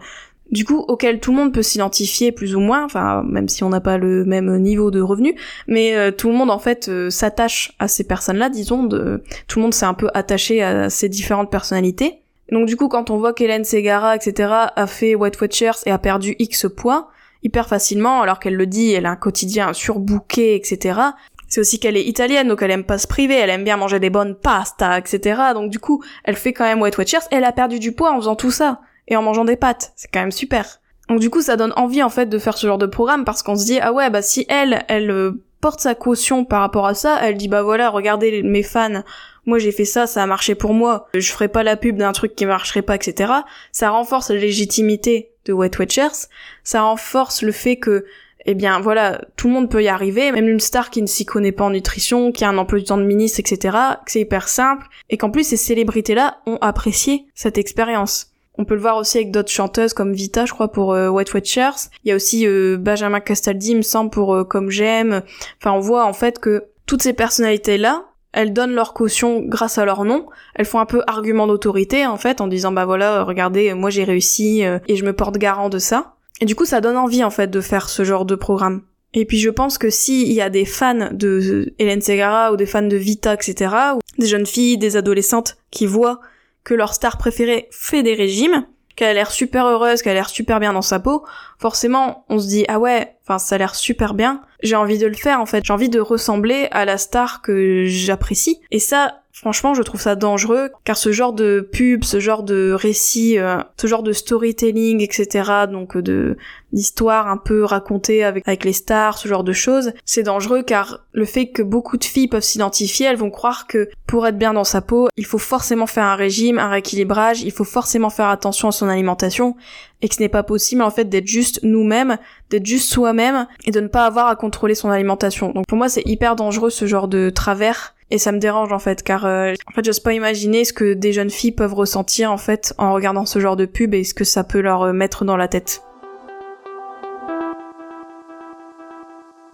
du 0.49 0.65
coup 0.65 0.83
auquel 0.87 1.19
tout 1.19 1.31
le 1.31 1.37
monde 1.37 1.53
peut 1.53 1.61
s'identifier 1.61 2.31
plus 2.31 2.55
ou 2.55 2.61
moins, 2.61 2.85
enfin 2.85 3.21
même 3.21 3.47
si 3.47 3.63
on 3.63 3.69
n'a 3.69 3.81
pas 3.81 3.99
le 3.99 4.25
même 4.25 4.57
niveau 4.57 4.89
de 4.89 5.01
revenu, 5.01 5.35
mais 5.67 5.95
euh, 5.95 6.09
tout 6.09 6.29
le 6.29 6.35
monde 6.35 6.49
en 6.49 6.57
fait 6.57 6.89
euh, 6.89 7.11
s'attache 7.11 7.73
à 7.77 7.87
ces 7.87 8.05
personnes-là, 8.05 8.49
disons, 8.49 8.85
de... 8.85 9.21
tout 9.47 9.59
le 9.59 9.63
monde 9.63 9.73
s'est 9.73 9.85
un 9.85 9.93
peu 9.93 10.09
attaché 10.15 10.63
à 10.63 10.89
ces 10.89 11.09
différentes 11.09 11.51
personnalités. 11.51 12.21
Donc 12.51 12.67
du 12.67 12.75
coup 12.75 12.87
quand 12.87 13.09
on 13.09 13.17
voit 13.17 13.33
qu'Hélène 13.33 13.65
Segara, 13.65 14.15
etc. 14.15 14.53
a 14.75 14.87
fait 14.87 15.15
White 15.15 15.39
Watchers 15.41 15.83
et 15.85 15.91
a 15.91 15.97
perdu 15.97 16.35
X 16.39 16.65
poids, 16.75 17.09
hyper 17.43 17.67
facilement, 17.67 18.21
alors 18.21 18.39
qu'elle 18.39 18.55
le 18.55 18.65
dit, 18.65 18.91
elle 18.93 19.05
a 19.05 19.11
un 19.11 19.15
quotidien 19.15 19.73
surbooké, 19.73 20.55
etc. 20.55 20.99
C'est 21.47 21.61
aussi 21.61 21.79
qu'elle 21.79 21.95
est 21.95 22.05
italienne, 22.05 22.47
donc 22.47 22.61
elle 22.61 22.71
aime 22.71 22.83
pas 22.83 22.97
se 22.97 23.07
priver, 23.07 23.35
elle 23.35 23.49
aime 23.49 23.63
bien 23.63 23.77
manger 23.77 23.99
des 23.99 24.09
bonnes 24.09 24.35
pastas, 24.35 24.99
etc. 24.99 25.41
Donc 25.53 25.71
du 25.71 25.79
coup, 25.79 26.03
elle 26.23 26.35
fait 26.35 26.53
quand 26.53 26.65
même 26.65 26.81
White 26.81 26.97
Watchers, 26.97 27.27
elle 27.31 27.45
a 27.45 27.51
perdu 27.51 27.79
du 27.79 27.93
poids 27.93 28.11
en 28.11 28.17
faisant 28.17 28.35
tout 28.35 28.51
ça 28.51 28.81
et 29.07 29.15
en 29.15 29.21
mangeant 29.21 29.45
des 29.45 29.55
pâtes. 29.55 29.93
C'est 29.95 30.09
quand 30.11 30.19
même 30.19 30.31
super. 30.31 30.79
Donc 31.09 31.19
du 31.19 31.29
coup, 31.29 31.41
ça 31.41 31.55
donne 31.55 31.73
envie 31.77 32.03
en 32.03 32.09
fait 32.09 32.25
de 32.25 32.37
faire 32.37 32.57
ce 32.57 32.67
genre 32.67 32.77
de 32.77 32.85
programme 32.85 33.23
parce 33.23 33.43
qu'on 33.43 33.55
se 33.55 33.65
dit 33.65 33.79
ah 33.79 33.93
ouais 33.93 34.09
bah 34.09 34.21
si 34.21 34.45
elle 34.49 34.83
elle 34.89 35.09
euh, 35.09 35.43
porte 35.61 35.79
sa 35.79 35.95
caution 35.95 36.43
par 36.43 36.59
rapport 36.59 36.85
à 36.85 36.93
ça, 36.93 37.17
elle 37.21 37.37
dit 37.37 37.47
bah 37.47 37.63
voilà 37.63 37.89
regardez 37.89 38.43
mes 38.43 38.63
fans, 38.63 39.03
moi 39.47 39.57
j'ai 39.57 39.71
fait 39.71 39.85
ça, 39.85 40.05
ça 40.05 40.21
a 40.21 40.27
marché 40.27 40.53
pour 40.53 40.73
moi, 40.73 41.07
je 41.15 41.31
ferai 41.31 41.47
pas 41.47 41.63
la 41.63 41.75
pub 41.75 41.97
d'un 41.97 42.11
truc 42.11 42.35
qui 42.35 42.45
marcherait 42.45 42.83
pas 42.83 42.95
etc. 42.95 43.33
Ça 43.71 43.89
renforce 43.89 44.29
la 44.29 44.37
légitimité 44.37 45.31
de 45.45 45.53
Wet 45.53 45.71
Watchers, 45.79 46.27
ça 46.63 46.81
renforce 46.83 47.41
le 47.41 47.51
fait 47.51 47.77
que 47.77 48.05
eh 48.45 48.53
bien 48.53 48.79
voilà, 48.79 49.21
tout 49.35 49.47
le 49.47 49.53
monde 49.53 49.69
peut 49.69 49.83
y 49.83 49.87
arriver, 49.87 50.31
même 50.31 50.47
une 50.47 50.59
star 50.59 50.89
qui 50.89 51.01
ne 51.01 51.07
s'y 51.07 51.25
connaît 51.25 51.51
pas 51.51 51.65
en 51.65 51.71
nutrition, 51.71 52.31
qui 52.31 52.45
a 52.45 52.49
un 52.49 52.57
emploi 52.57 52.79
du 52.79 52.85
temps 52.85 52.97
de 52.97 53.03
ministre, 53.03 53.39
etc., 53.39 53.77
c'est 54.05 54.21
hyper 54.21 54.47
simple, 54.47 54.87
et 55.09 55.17
qu'en 55.17 55.31
plus 55.31 55.43
ces 55.43 55.57
célébrités-là 55.57 56.37
ont 56.45 56.57
apprécié 56.61 57.25
cette 57.35 57.57
expérience. 57.57 58.31
On 58.57 58.65
peut 58.65 58.73
le 58.73 58.81
voir 58.81 58.97
aussi 58.97 59.17
avec 59.17 59.31
d'autres 59.31 59.51
chanteuses 59.51 59.93
comme 59.93 60.13
Vita, 60.13 60.45
je 60.45 60.53
crois, 60.53 60.71
pour 60.71 60.93
euh, 60.93 61.09
White 61.09 61.33
Watchers. 61.33 61.89
Il 62.03 62.09
y 62.09 62.11
a 62.11 62.15
aussi 62.15 62.47
euh, 62.47 62.77
Benjamin 62.79 63.19
Castaldi, 63.19 63.71
il 63.71 63.77
me 63.77 63.81
semble, 63.83 64.09
pour 64.09 64.33
euh, 64.33 64.43
Comme 64.43 64.71
J'aime. 64.71 65.21
Enfin, 65.61 65.73
on 65.73 65.79
voit 65.79 66.05
en 66.05 66.13
fait 66.13 66.39
que 66.39 66.65
toutes 66.87 67.03
ces 67.03 67.13
personnalités-là, 67.13 68.05
elles 68.34 68.53
donnent 68.53 68.74
leur 68.74 68.93
caution 68.93 69.41
grâce 69.41 69.77
à 69.77 69.86
leur 69.86 70.05
nom. 70.05 70.27
Elles 70.55 70.65
font 70.65 70.79
un 70.79 70.86
peu 70.86 71.01
argument 71.07 71.48
d'autorité, 71.48 72.05
en 72.05 72.17
fait, 72.17 72.41
en 72.41 72.48
disant, 72.48 72.72
bah 72.72 72.86
voilà, 72.86 73.24
regardez, 73.24 73.74
moi 73.74 73.89
j'ai 73.89 74.03
réussi 74.03 74.62
et 74.62 74.96
je 74.96 75.05
me 75.05 75.13
porte 75.13 75.38
garant 75.38 75.69
de 75.69 75.79
ça. 75.79 76.15
Et 76.39 76.46
du 76.46 76.55
coup, 76.55 76.65
ça 76.65 76.81
donne 76.81 76.98
envie, 76.98 77.24
en 77.24 77.31
fait, 77.31 77.48
de 77.48 77.62
faire 77.62 77.89
ce 77.89 78.03
genre 78.03 78.25
de 78.25 78.36
programme. 78.36 78.81
Et 79.13 79.25
puis 79.25 79.39
je 79.39 79.50
pense 79.50 79.77
que 79.77 79.89
s'il 79.89 80.31
y 80.31 80.41
a 80.41 80.50
des 80.50 80.65
fans 80.65 81.10
de 81.12 81.74
Hélène 81.79 82.01
Segara 82.01 82.51
ou 82.51 82.57
des 82.57 82.65
fans 82.65 82.81
de 82.81 82.98
Vita, 82.98 83.34
etc., 83.34 83.74
ou 83.96 84.00
des 84.19 84.27
jeunes 84.27 84.46
filles, 84.46 84.77
des 84.77 84.98
adolescentes 84.98 85.57
qui 85.72 85.86
voient 85.86 86.19
que 86.63 86.74
leur 86.74 86.93
star 86.93 87.17
préférée 87.17 87.67
fait 87.72 88.03
des 88.03 88.13
régimes, 88.13 88.67
qu'elle 88.96 89.10
a 89.10 89.13
l'air 89.13 89.31
super 89.31 89.65
heureuse, 89.65 90.01
qu'elle 90.01 90.12
a 90.12 90.15
l'air 90.15 90.29
super 90.29 90.60
bien 90.60 90.74
dans 90.74 90.81
sa 90.81 91.00
peau, 91.00 91.24
forcément, 91.57 92.25
on 92.29 92.39
se 92.39 92.48
dit 92.48 92.65
ah 92.67 92.79
ouais, 92.79 93.15
Enfin, 93.27 93.39
ça 93.39 93.55
a 93.55 93.57
l'air 93.57 93.75
super 93.75 94.13
bien. 94.13 94.41
J'ai 94.63 94.77
envie 94.77 94.98
de 94.98 95.05
le 95.05 95.13
faire 95.13 95.41
en 95.41 95.46
fait. 95.46 95.63
J'ai 95.65 95.74
envie 95.74 95.89
de 95.89 96.00
ressembler 96.00 96.69
à 96.72 96.86
la 96.86 96.98
star 96.98 97.41
que 97.41 97.84
j'apprécie. 97.86 98.62
Et 98.72 98.79
ça, 98.79 99.22
Franchement, 99.39 99.75
je 99.75 99.84
trouve 99.84 100.01
ça 100.01 100.15
dangereux, 100.15 100.72
car 100.84 100.98
ce 100.98 101.12
genre 101.12 101.31
de 101.31 101.62
pub, 101.72 102.03
ce 102.03 102.19
genre 102.19 102.41
de 102.41 102.72
récit, 102.72 103.38
euh, 103.38 103.60
ce 103.79 103.86
genre 103.86 104.01
de 104.01 104.12
storytelling, 104.12 105.00
etc., 105.03 105.67
donc 105.69 105.96
euh, 105.96 106.01
de 106.01 106.38
d'histoires 106.74 107.27
un 107.27 107.38
peu 107.38 107.63
racontées 107.63 108.24
avec, 108.24 108.48
avec 108.48 108.65
les 108.65 108.74
stars, 108.74 109.17
ce 109.17 109.27
genre 109.27 109.43
de 109.43 109.53
choses, 109.53 109.93
c'est 110.05 110.24
dangereux 110.24 110.63
car 110.63 111.05
le 111.13 111.24
fait 111.24 111.48
que 111.48 111.62
beaucoup 111.62 111.98
de 111.98 112.03
filles 112.03 112.27
peuvent 112.27 112.43
s'identifier, 112.43 113.05
elles 113.05 113.15
vont 113.15 113.29
croire 113.29 113.67
que 113.67 113.89
pour 114.05 114.27
être 114.27 114.38
bien 114.38 114.53
dans 114.53 114.65
sa 114.65 114.81
peau, 114.81 115.07
il 115.15 115.25
faut 115.25 115.38
forcément 115.38 115.88
faire 115.88 116.03
un 116.03 116.15
régime, 116.15 116.60
un 116.60 116.69
rééquilibrage, 116.69 117.41
il 117.43 117.51
faut 117.51 117.63
forcément 117.63 118.10
faire 118.10 118.27
attention 118.27 118.67
à 118.67 118.72
son 118.72 118.89
alimentation, 118.89 119.55
et 120.01 120.09
que 120.09 120.15
ce 120.15 120.21
n'est 120.21 120.29
pas 120.29 120.43
possible 120.43 120.81
en 120.81 120.91
fait 120.91 121.05
d'être 121.05 121.27
juste 121.27 121.59
nous-mêmes, 121.63 122.17
d'être 122.49 122.65
juste 122.65 122.91
soi-même, 122.91 123.47
et 123.65 123.71
de 123.71 123.79
ne 123.79 123.87
pas 123.87 124.05
avoir 124.05 124.27
à 124.27 124.35
contrôler 124.35 124.75
son 124.75 124.89
alimentation. 124.89 125.51
Donc 125.51 125.65
pour 125.67 125.77
moi 125.77 125.89
c'est 125.89 126.05
hyper 126.05 126.35
dangereux 126.35 126.69
ce 126.69 126.85
genre 126.85 127.07
de 127.07 127.29
travers 127.29 127.95
et 128.09 128.17
ça 128.17 128.31
me 128.31 128.39
dérange 128.39 128.71
en 128.71 128.79
fait 128.79 129.03
car 129.03 129.25
euh, 129.25 129.53
en 129.67 129.71
fait 129.71 129.83
j'ose 129.83 129.99
pas 129.99 130.13
imaginer 130.13 130.63
ce 130.63 130.73
que 130.73 130.93
des 130.93 131.11
jeunes 131.11 131.29
filles 131.29 131.51
peuvent 131.51 131.73
ressentir 131.73 132.31
en 132.31 132.37
fait 132.37 132.73
en 132.77 132.93
regardant 132.93 133.25
ce 133.25 133.39
genre 133.39 133.55
de 133.57 133.65
pub 133.65 133.93
et 133.93 134.03
ce 134.03 134.13
que 134.13 134.23
ça 134.23 134.43
peut 134.43 134.61
leur 134.61 134.83
euh, 134.83 134.93
mettre 134.93 135.25
dans 135.25 135.37
la 135.37 135.47
tête. 135.47 135.83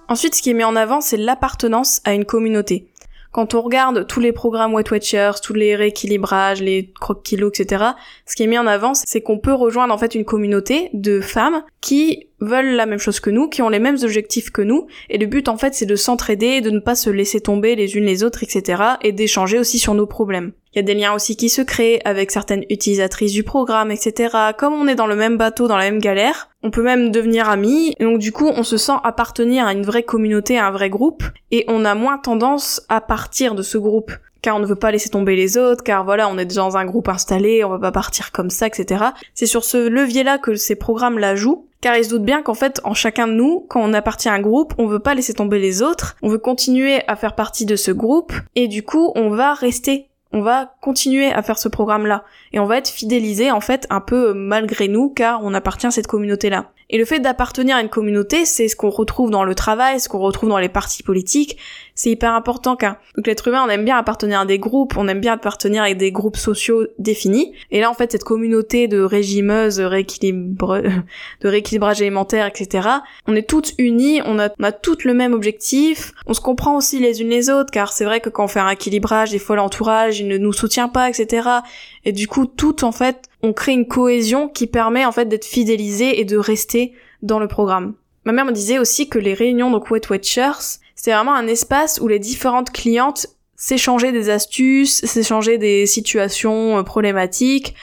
Ensuite, 0.09 0.35
ce 0.35 0.41
qui 0.41 0.51
est 0.51 0.53
mis 0.53 0.63
en 0.63 0.75
avant, 0.75 1.01
c'est 1.01 1.17
l'appartenance 1.17 2.01
à 2.03 2.13
une 2.13 2.25
communauté. 2.25 2.88
Quand 3.34 3.56
on 3.56 3.62
regarde 3.62 4.06
tous 4.06 4.20
les 4.20 4.32
programmes 4.32 4.75
Weight 4.75 4.92
Watchers, 4.92 5.32
tous 5.42 5.56
les 5.56 5.75
rééquilibrages, 5.75 6.62
les 6.62 6.94
croque 7.02 7.24
kilos, 7.24 7.52
etc., 7.60 7.84
ce 8.28 8.36
qui 8.36 8.44
est 8.44 8.48
mis 8.48 8.60
en 8.60 8.68
avant, 8.68 8.94
c'est 8.94 9.22
qu'on 9.22 9.40
peut 9.40 9.56
rejoindre 9.56 9.92
en 9.92 9.98
fait 9.98 10.13
une 10.13 10.24
communauté 10.24 10.92
de 10.94 11.20
femmes 11.20 11.63
qui 11.82 12.28
veulent 12.40 12.75
la 12.75 12.86
même 12.86 13.00
chose 13.00 13.20
que 13.20 13.32
nous, 13.32 13.50
qui 13.50 13.63
ont 13.63 13.70
les 13.70 13.80
mêmes 13.80 13.98
objectifs 14.04 14.52
que 14.52 14.62
nous, 14.62 14.86
et 15.10 15.18
le 15.18 15.25
but 15.25 15.50
en 15.50 15.58
fait 15.58 15.74
c'est 15.74 15.88
de 15.88 15.96
s'entraider, 15.96 16.62
de 16.62 16.70
ne 16.70 16.80
pas 16.80 16.94
se 16.94 17.10
laisser 17.10 17.42
tomber 17.42 17.75
les 17.75 17.98
unes 17.98 18.06
les 18.06 18.24
autres, 18.24 18.44
etc., 18.44 18.84
et 19.02 19.12
d'échanger 19.12 19.58
aussi 19.58 19.80
sur 19.80 19.96
nos 19.96 20.06
problèmes. 20.06 20.52
Il 20.74 20.78
y 20.78 20.80
a 20.80 20.84
des 20.84 20.94
liens 20.94 21.13
aussi 21.13 21.36
qui 21.36 21.50
se 21.50 21.63
créent 21.63 22.02
avec 22.06 22.30
certaines 22.30 22.66
utilisatrices 22.70 23.34
du 23.34 23.44
programme, 23.44 23.90
etc. 23.90 24.36
Comme 24.58 24.74
on 24.74 24.88
est 24.88 24.96
dans 24.96 25.08
le 25.08 25.16
même 25.16 25.38
bateau, 25.38 25.68
dans 25.68 25.78
la 25.78 25.90
même 25.90 26.00
galère, 26.00 26.50
on 26.63 26.72
peut 26.72 26.82
même 26.82 27.12
devenir 27.12 27.50
amis, 27.50 27.93
et 28.00 28.03
donc 28.03 28.20
du 28.20 28.32
coup 28.32 28.48
on 28.48 28.63
se 28.63 28.77
sent 28.77 28.93
appartenir 29.03 29.67
à 29.67 29.74
une 29.74 29.84
vraie 29.84 30.03
communauté, 30.03 30.58
à 30.58 30.67
un 30.67 30.72
vrai 30.72 30.89
groupe, 30.89 31.24
et 31.51 31.65
on 31.67 31.86
a 31.86 31.93
moins 31.93 32.17
tendance 32.17 32.82
à 32.89 33.01
partir 33.01 33.53
de 33.55 33.62
ce 33.62 33.77
groupe. 33.77 34.12
Car 34.41 34.58
on 34.58 34.60
ne 34.60 34.65
veut 34.65 34.75
pas 34.75 34.91
laisser 34.91 35.10
tomber 35.10 35.38
les 35.38 35.58
autres, 35.58 35.86
car 35.86 36.03
voilà, 36.03 36.27
on 36.27 36.38
est 36.38 36.46
déjà 36.46 36.62
dans 36.62 36.75
un 36.75 36.84
groupe 36.84 37.08
installé, 37.08 37.63
on 37.63 37.70
va 37.70 37.79
pas 37.79 37.93
partir 37.93 38.34
comme 38.34 38.50
ça, 38.50 38.67
etc. 38.67 39.05
C'est 39.34 39.46
sur 39.46 39.63
ce 39.63 39.88
levier-là 39.88 40.38
que 40.38 40.55
ces 40.55 40.75
programmes-là 40.75 41.36
jouent, 41.36 41.67
car 41.79 41.96
ils 41.96 42.03
se 42.03 42.10
doutent 42.10 42.25
bien 42.25 42.41
qu'en 42.41 42.53
fait, 42.53 42.82
en 42.84 42.93
chacun 42.93 43.27
de 43.27 43.34
nous, 43.34 43.65
quand 43.70 43.82
on 43.82 43.93
appartient 43.93 44.27
à 44.27 44.34
un 44.34 44.41
groupe, 44.41 44.74
on 44.77 44.88
veut 44.88 45.00
pas 45.00 45.15
laisser 45.15 45.34
tomber 45.34 45.60
les 45.60 45.82
autres, 45.82 46.17
on 46.22 46.27
veut 46.27 46.39
continuer 46.39 47.08
à 47.08 47.15
faire 47.15 47.36
partie 47.36 47.65
de 47.65 47.77
ce 47.77 47.91
groupe, 47.91 48.34
et 48.55 48.67
du 48.67 48.84
coup, 48.84 49.13
on 49.15 49.29
va 49.29 49.53
rester 49.53 50.10
on 50.34 50.42
va 50.42 50.75
continuer 50.82 51.32
à 51.32 51.42
faire 51.44 51.58
ce 51.58 51.70
programme-là 51.70 52.24
et 52.52 52.60
on 52.60 52.66
va 52.66 52.78
être 52.78 52.90
fidélisé 52.90 53.52
en 53.52 53.62
fait 53.62 53.88
un 53.90 54.02
peu 54.02 54.34
malgré 54.34 54.88
nous 54.88 55.10
car 55.10 55.44
on 55.44 55.54
appartient 55.54 55.88
à 55.88 55.92
cette 55.92 56.08
communauté-là. 56.08 56.72
Et 56.93 57.00
le 57.00 57.05
fait 57.05 57.19
d'appartenir 57.19 57.75
à 57.75 57.81
une 57.81 57.89
communauté, 57.89 58.45
c'est 58.45 58.67
ce 58.67 58.75
qu'on 58.75 58.91
retrouve 58.91 59.31
dans 59.31 59.43
le 59.43 59.55
travail, 59.55 60.00
ce 60.00 60.07
qu'on 60.07 60.19
retrouve 60.19 60.50
dans 60.50 60.59
les 60.59 60.69
partis 60.69 61.01
politiques. 61.01 61.57
C'est 61.95 62.12
hyper 62.12 62.33
important 62.35 62.75
car 62.75 62.97
donc 63.15 63.25
l'être 63.25 63.47
humain, 63.47 63.63
on 63.65 63.69
aime 63.69 63.83
bien 63.83 63.97
appartenir 63.97 64.41
à 64.41 64.45
des 64.45 64.59
groupes, 64.59 64.95
on 64.95 65.07
aime 65.07 65.19
bien 65.19 65.33
appartenir 65.33 65.81
à 65.81 65.91
des 65.95 66.12
groupes 66.12 66.38
sociaux 66.38 66.85
définis. 67.00 67.53
Et 67.71 67.79
là, 67.79 67.89
en 67.89 67.95
fait, 67.95 68.12
cette 68.12 68.23
communauté 68.23 68.88
de 68.88 69.01
régimeuses, 69.01 69.77
de 69.77 71.03
rééquilibrage 71.41 72.00
alimentaire, 72.00 72.45
etc. 72.45 72.88
On 73.25 73.35
est 73.35 73.50
toutes 73.50 73.73
unies, 73.79 74.21
on 74.25 74.38
a, 74.38 74.50
on 74.59 74.71
toutes 74.79 75.03
le 75.03 75.15
même 75.15 75.33
objectif. 75.33 76.13
On 76.27 76.35
se 76.35 76.41
comprend 76.41 76.77
aussi 76.77 77.00
les 77.00 77.23
unes 77.23 77.29
les 77.29 77.50
autres 77.50 77.71
car 77.71 77.91
c'est 77.91 78.05
vrai 78.05 78.19
que 78.19 78.29
quand 78.29 78.43
on 78.43 78.47
fait 78.47 78.59
un 78.59 78.69
équilibrage, 78.69 79.31
des 79.31 79.39
fois 79.39 79.55
l'entourage, 79.55 80.19
il 80.19 80.27
ne 80.27 80.38
nous 80.38 80.53
soutient 80.53 80.89
pas, 80.89 81.09
etc. 81.09 81.50
Et 82.05 82.12
du 82.12 82.27
coup, 82.27 82.45
tout 82.45 82.85
en 82.85 82.91
fait, 82.91 83.29
on 83.43 83.53
crée 83.53 83.73
une 83.73 83.88
cohésion 83.88 84.47
qui 84.47 84.67
permet 84.67 85.05
en 85.05 85.12
fait 85.12 85.25
d'être 85.25 85.45
fidélisé 85.45 86.19
et 86.19 86.25
de 86.25 86.38
rester 86.38 86.93
dans 87.21 87.39
le 87.39 87.47
programme. 87.47 87.93
Ma 88.25 88.31
mère 88.31 88.45
me 88.45 88.53
disait 88.53 88.79
aussi 88.79 89.09
que 89.09 89.19
les 89.19 89.33
réunions 89.33 89.69
donc 89.69 89.91
Wet 89.91 90.09
Watchers, 90.09 90.79
c'est 90.95 91.12
vraiment 91.12 91.35
un 91.35 91.47
espace 91.47 92.00
où 92.01 92.07
les 92.07 92.19
différentes 92.19 92.71
clientes 92.71 93.27
s'échangeaient 93.57 94.13
des 94.13 94.29
astuces, 94.29 95.05
s'échangeaient 95.05 95.57
des 95.57 95.85
situations 95.85 96.77
euh, 96.79 96.83
problématiques. 96.83 97.75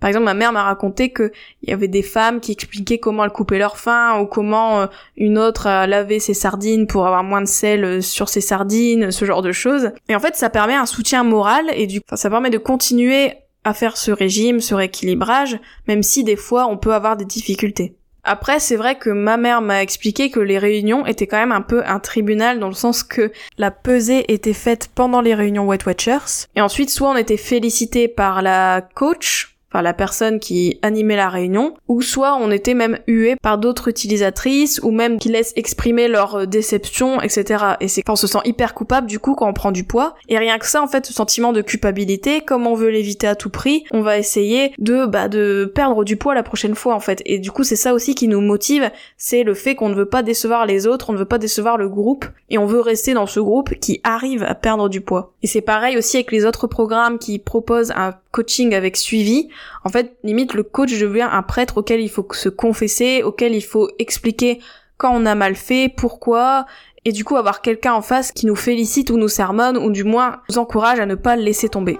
Par 0.00 0.08
exemple, 0.08 0.26
ma 0.26 0.34
mère 0.34 0.52
m'a 0.52 0.64
raconté 0.64 1.12
qu'il 1.12 1.30
y 1.62 1.72
avait 1.72 1.88
des 1.88 2.02
femmes 2.02 2.40
qui 2.40 2.52
expliquaient 2.52 2.98
comment 2.98 3.24
elles 3.24 3.30
coupaient 3.30 3.58
leur 3.58 3.78
faim 3.78 4.20
ou 4.20 4.26
comment 4.26 4.80
euh, 4.80 4.86
une 5.16 5.38
autre 5.38 5.66
lavé 5.86 6.18
ses 6.18 6.34
sardines 6.34 6.86
pour 6.86 7.06
avoir 7.06 7.24
moins 7.24 7.40
de 7.40 7.46
sel 7.46 7.84
euh, 7.84 8.00
sur 8.00 8.28
ses 8.28 8.40
sardines, 8.40 9.10
ce 9.10 9.24
genre 9.24 9.42
de 9.42 9.52
choses. 9.52 9.92
Et 10.08 10.16
en 10.16 10.20
fait, 10.20 10.34
ça 10.36 10.50
permet 10.50 10.74
un 10.74 10.86
soutien 10.86 11.22
moral 11.22 11.70
et 11.74 11.86
du 11.86 12.00
ça 12.12 12.28
permet 12.28 12.50
de 12.50 12.58
continuer 12.58 13.34
à 13.66 13.74
faire 13.74 13.96
ce 13.96 14.12
régime, 14.12 14.60
ce 14.60 14.74
rééquilibrage, 14.74 15.58
même 15.88 16.02
si 16.02 16.24
des 16.24 16.36
fois 16.36 16.68
on 16.68 16.78
peut 16.78 16.94
avoir 16.94 17.16
des 17.16 17.24
difficultés. 17.24 17.96
Après, 18.22 18.58
c'est 18.58 18.76
vrai 18.76 18.96
que 18.96 19.10
ma 19.10 19.36
mère 19.36 19.60
m'a 19.60 19.82
expliqué 19.82 20.30
que 20.30 20.40
les 20.40 20.58
réunions 20.58 21.06
étaient 21.06 21.26
quand 21.26 21.38
même 21.38 21.52
un 21.52 21.60
peu 21.60 21.82
un 21.86 22.00
tribunal 22.00 22.58
dans 22.58 22.66
le 22.68 22.74
sens 22.74 23.04
que 23.04 23.30
la 23.56 23.70
pesée 23.70 24.32
était 24.32 24.52
faite 24.52 24.90
pendant 24.94 25.20
les 25.20 25.34
réunions 25.34 25.66
Wet 25.66 25.86
Watchers. 25.86 26.46
Et 26.56 26.60
ensuite, 26.60 26.90
soit 26.90 27.10
on 27.10 27.16
était 27.16 27.36
félicité 27.36 28.08
par 28.08 28.42
la 28.42 28.82
coach, 28.94 29.55
la 29.82 29.94
personne 29.94 30.40
qui 30.40 30.78
animait 30.82 31.16
la 31.16 31.28
réunion, 31.28 31.74
ou 31.88 32.02
soit 32.02 32.36
on 32.40 32.50
était 32.50 32.74
même 32.74 32.98
hué 33.06 33.36
par 33.42 33.58
d'autres 33.58 33.88
utilisatrices, 33.88 34.80
ou 34.82 34.90
même 34.90 35.18
qui 35.18 35.28
laissent 35.28 35.52
exprimer 35.56 36.08
leur 36.08 36.36
euh, 36.36 36.46
déception, 36.46 37.20
etc. 37.20 37.64
Et 37.80 37.88
c'est 37.88 38.02
quand 38.02 38.14
on 38.14 38.16
se 38.16 38.26
sent 38.26 38.38
hyper 38.44 38.74
coupable 38.74 39.06
du 39.06 39.18
coup 39.18 39.34
quand 39.34 39.48
on 39.48 39.52
prend 39.52 39.72
du 39.72 39.84
poids. 39.84 40.14
Et 40.28 40.38
rien 40.38 40.58
que 40.58 40.66
ça, 40.66 40.82
en 40.82 40.86
fait, 40.86 41.06
ce 41.06 41.12
sentiment 41.12 41.52
de 41.52 41.62
culpabilité, 41.62 42.40
comme 42.40 42.66
on 42.66 42.74
veut 42.74 42.88
l'éviter 42.88 43.26
à 43.26 43.34
tout 43.34 43.50
prix, 43.50 43.84
on 43.92 44.00
va 44.00 44.18
essayer 44.18 44.72
de 44.78 45.06
bah 45.06 45.28
de 45.28 45.70
perdre 45.74 46.04
du 46.04 46.16
poids 46.16 46.34
la 46.34 46.42
prochaine 46.42 46.74
fois 46.74 46.94
en 46.94 47.00
fait. 47.00 47.22
Et 47.26 47.38
du 47.38 47.50
coup, 47.50 47.64
c'est 47.64 47.76
ça 47.76 47.94
aussi 47.94 48.14
qui 48.14 48.28
nous 48.28 48.40
motive, 48.40 48.90
c'est 49.16 49.42
le 49.42 49.54
fait 49.54 49.74
qu'on 49.74 49.88
ne 49.88 49.94
veut 49.94 50.08
pas 50.08 50.22
décevoir 50.22 50.66
les 50.66 50.86
autres, 50.86 51.10
on 51.10 51.12
ne 51.12 51.18
veut 51.18 51.24
pas 51.24 51.38
décevoir 51.38 51.76
le 51.76 51.88
groupe, 51.88 52.26
et 52.50 52.58
on 52.58 52.66
veut 52.66 52.80
rester 52.80 53.14
dans 53.14 53.26
ce 53.26 53.40
groupe 53.40 53.74
qui 53.74 54.00
arrive 54.04 54.42
à 54.42 54.54
perdre 54.54 54.88
du 54.88 55.00
poids. 55.00 55.34
Et 55.42 55.46
c'est 55.46 55.60
pareil 55.60 55.96
aussi 55.96 56.16
avec 56.16 56.32
les 56.32 56.44
autres 56.44 56.66
programmes 56.66 57.18
qui 57.18 57.38
proposent 57.38 57.92
un 57.92 58.14
coaching 58.32 58.74
avec 58.74 58.96
suivi, 58.96 59.48
en 59.84 59.88
fait, 59.88 60.16
limite, 60.22 60.54
le 60.54 60.62
coach 60.62 60.98
devient 60.98 61.28
un 61.30 61.42
prêtre 61.42 61.78
auquel 61.78 62.00
il 62.00 62.10
faut 62.10 62.26
se 62.32 62.48
confesser, 62.48 63.22
auquel 63.22 63.54
il 63.54 63.62
faut 63.62 63.88
expliquer 63.98 64.60
quand 64.96 65.14
on 65.14 65.26
a 65.26 65.34
mal 65.34 65.54
fait, 65.54 65.92
pourquoi, 65.94 66.66
et 67.04 67.12
du 67.12 67.24
coup 67.24 67.36
avoir 67.36 67.62
quelqu'un 67.62 67.92
en 67.92 68.02
face 68.02 68.32
qui 68.32 68.46
nous 68.46 68.56
félicite 68.56 69.10
ou 69.10 69.16
nous 69.16 69.28
sermonne, 69.28 69.76
ou 69.76 69.90
du 69.90 70.04
moins 70.04 70.40
nous 70.48 70.58
encourage 70.58 71.00
à 71.00 71.06
ne 71.06 71.14
pas 71.14 71.36
le 71.36 71.42
laisser 71.42 71.68
tomber. 71.68 71.98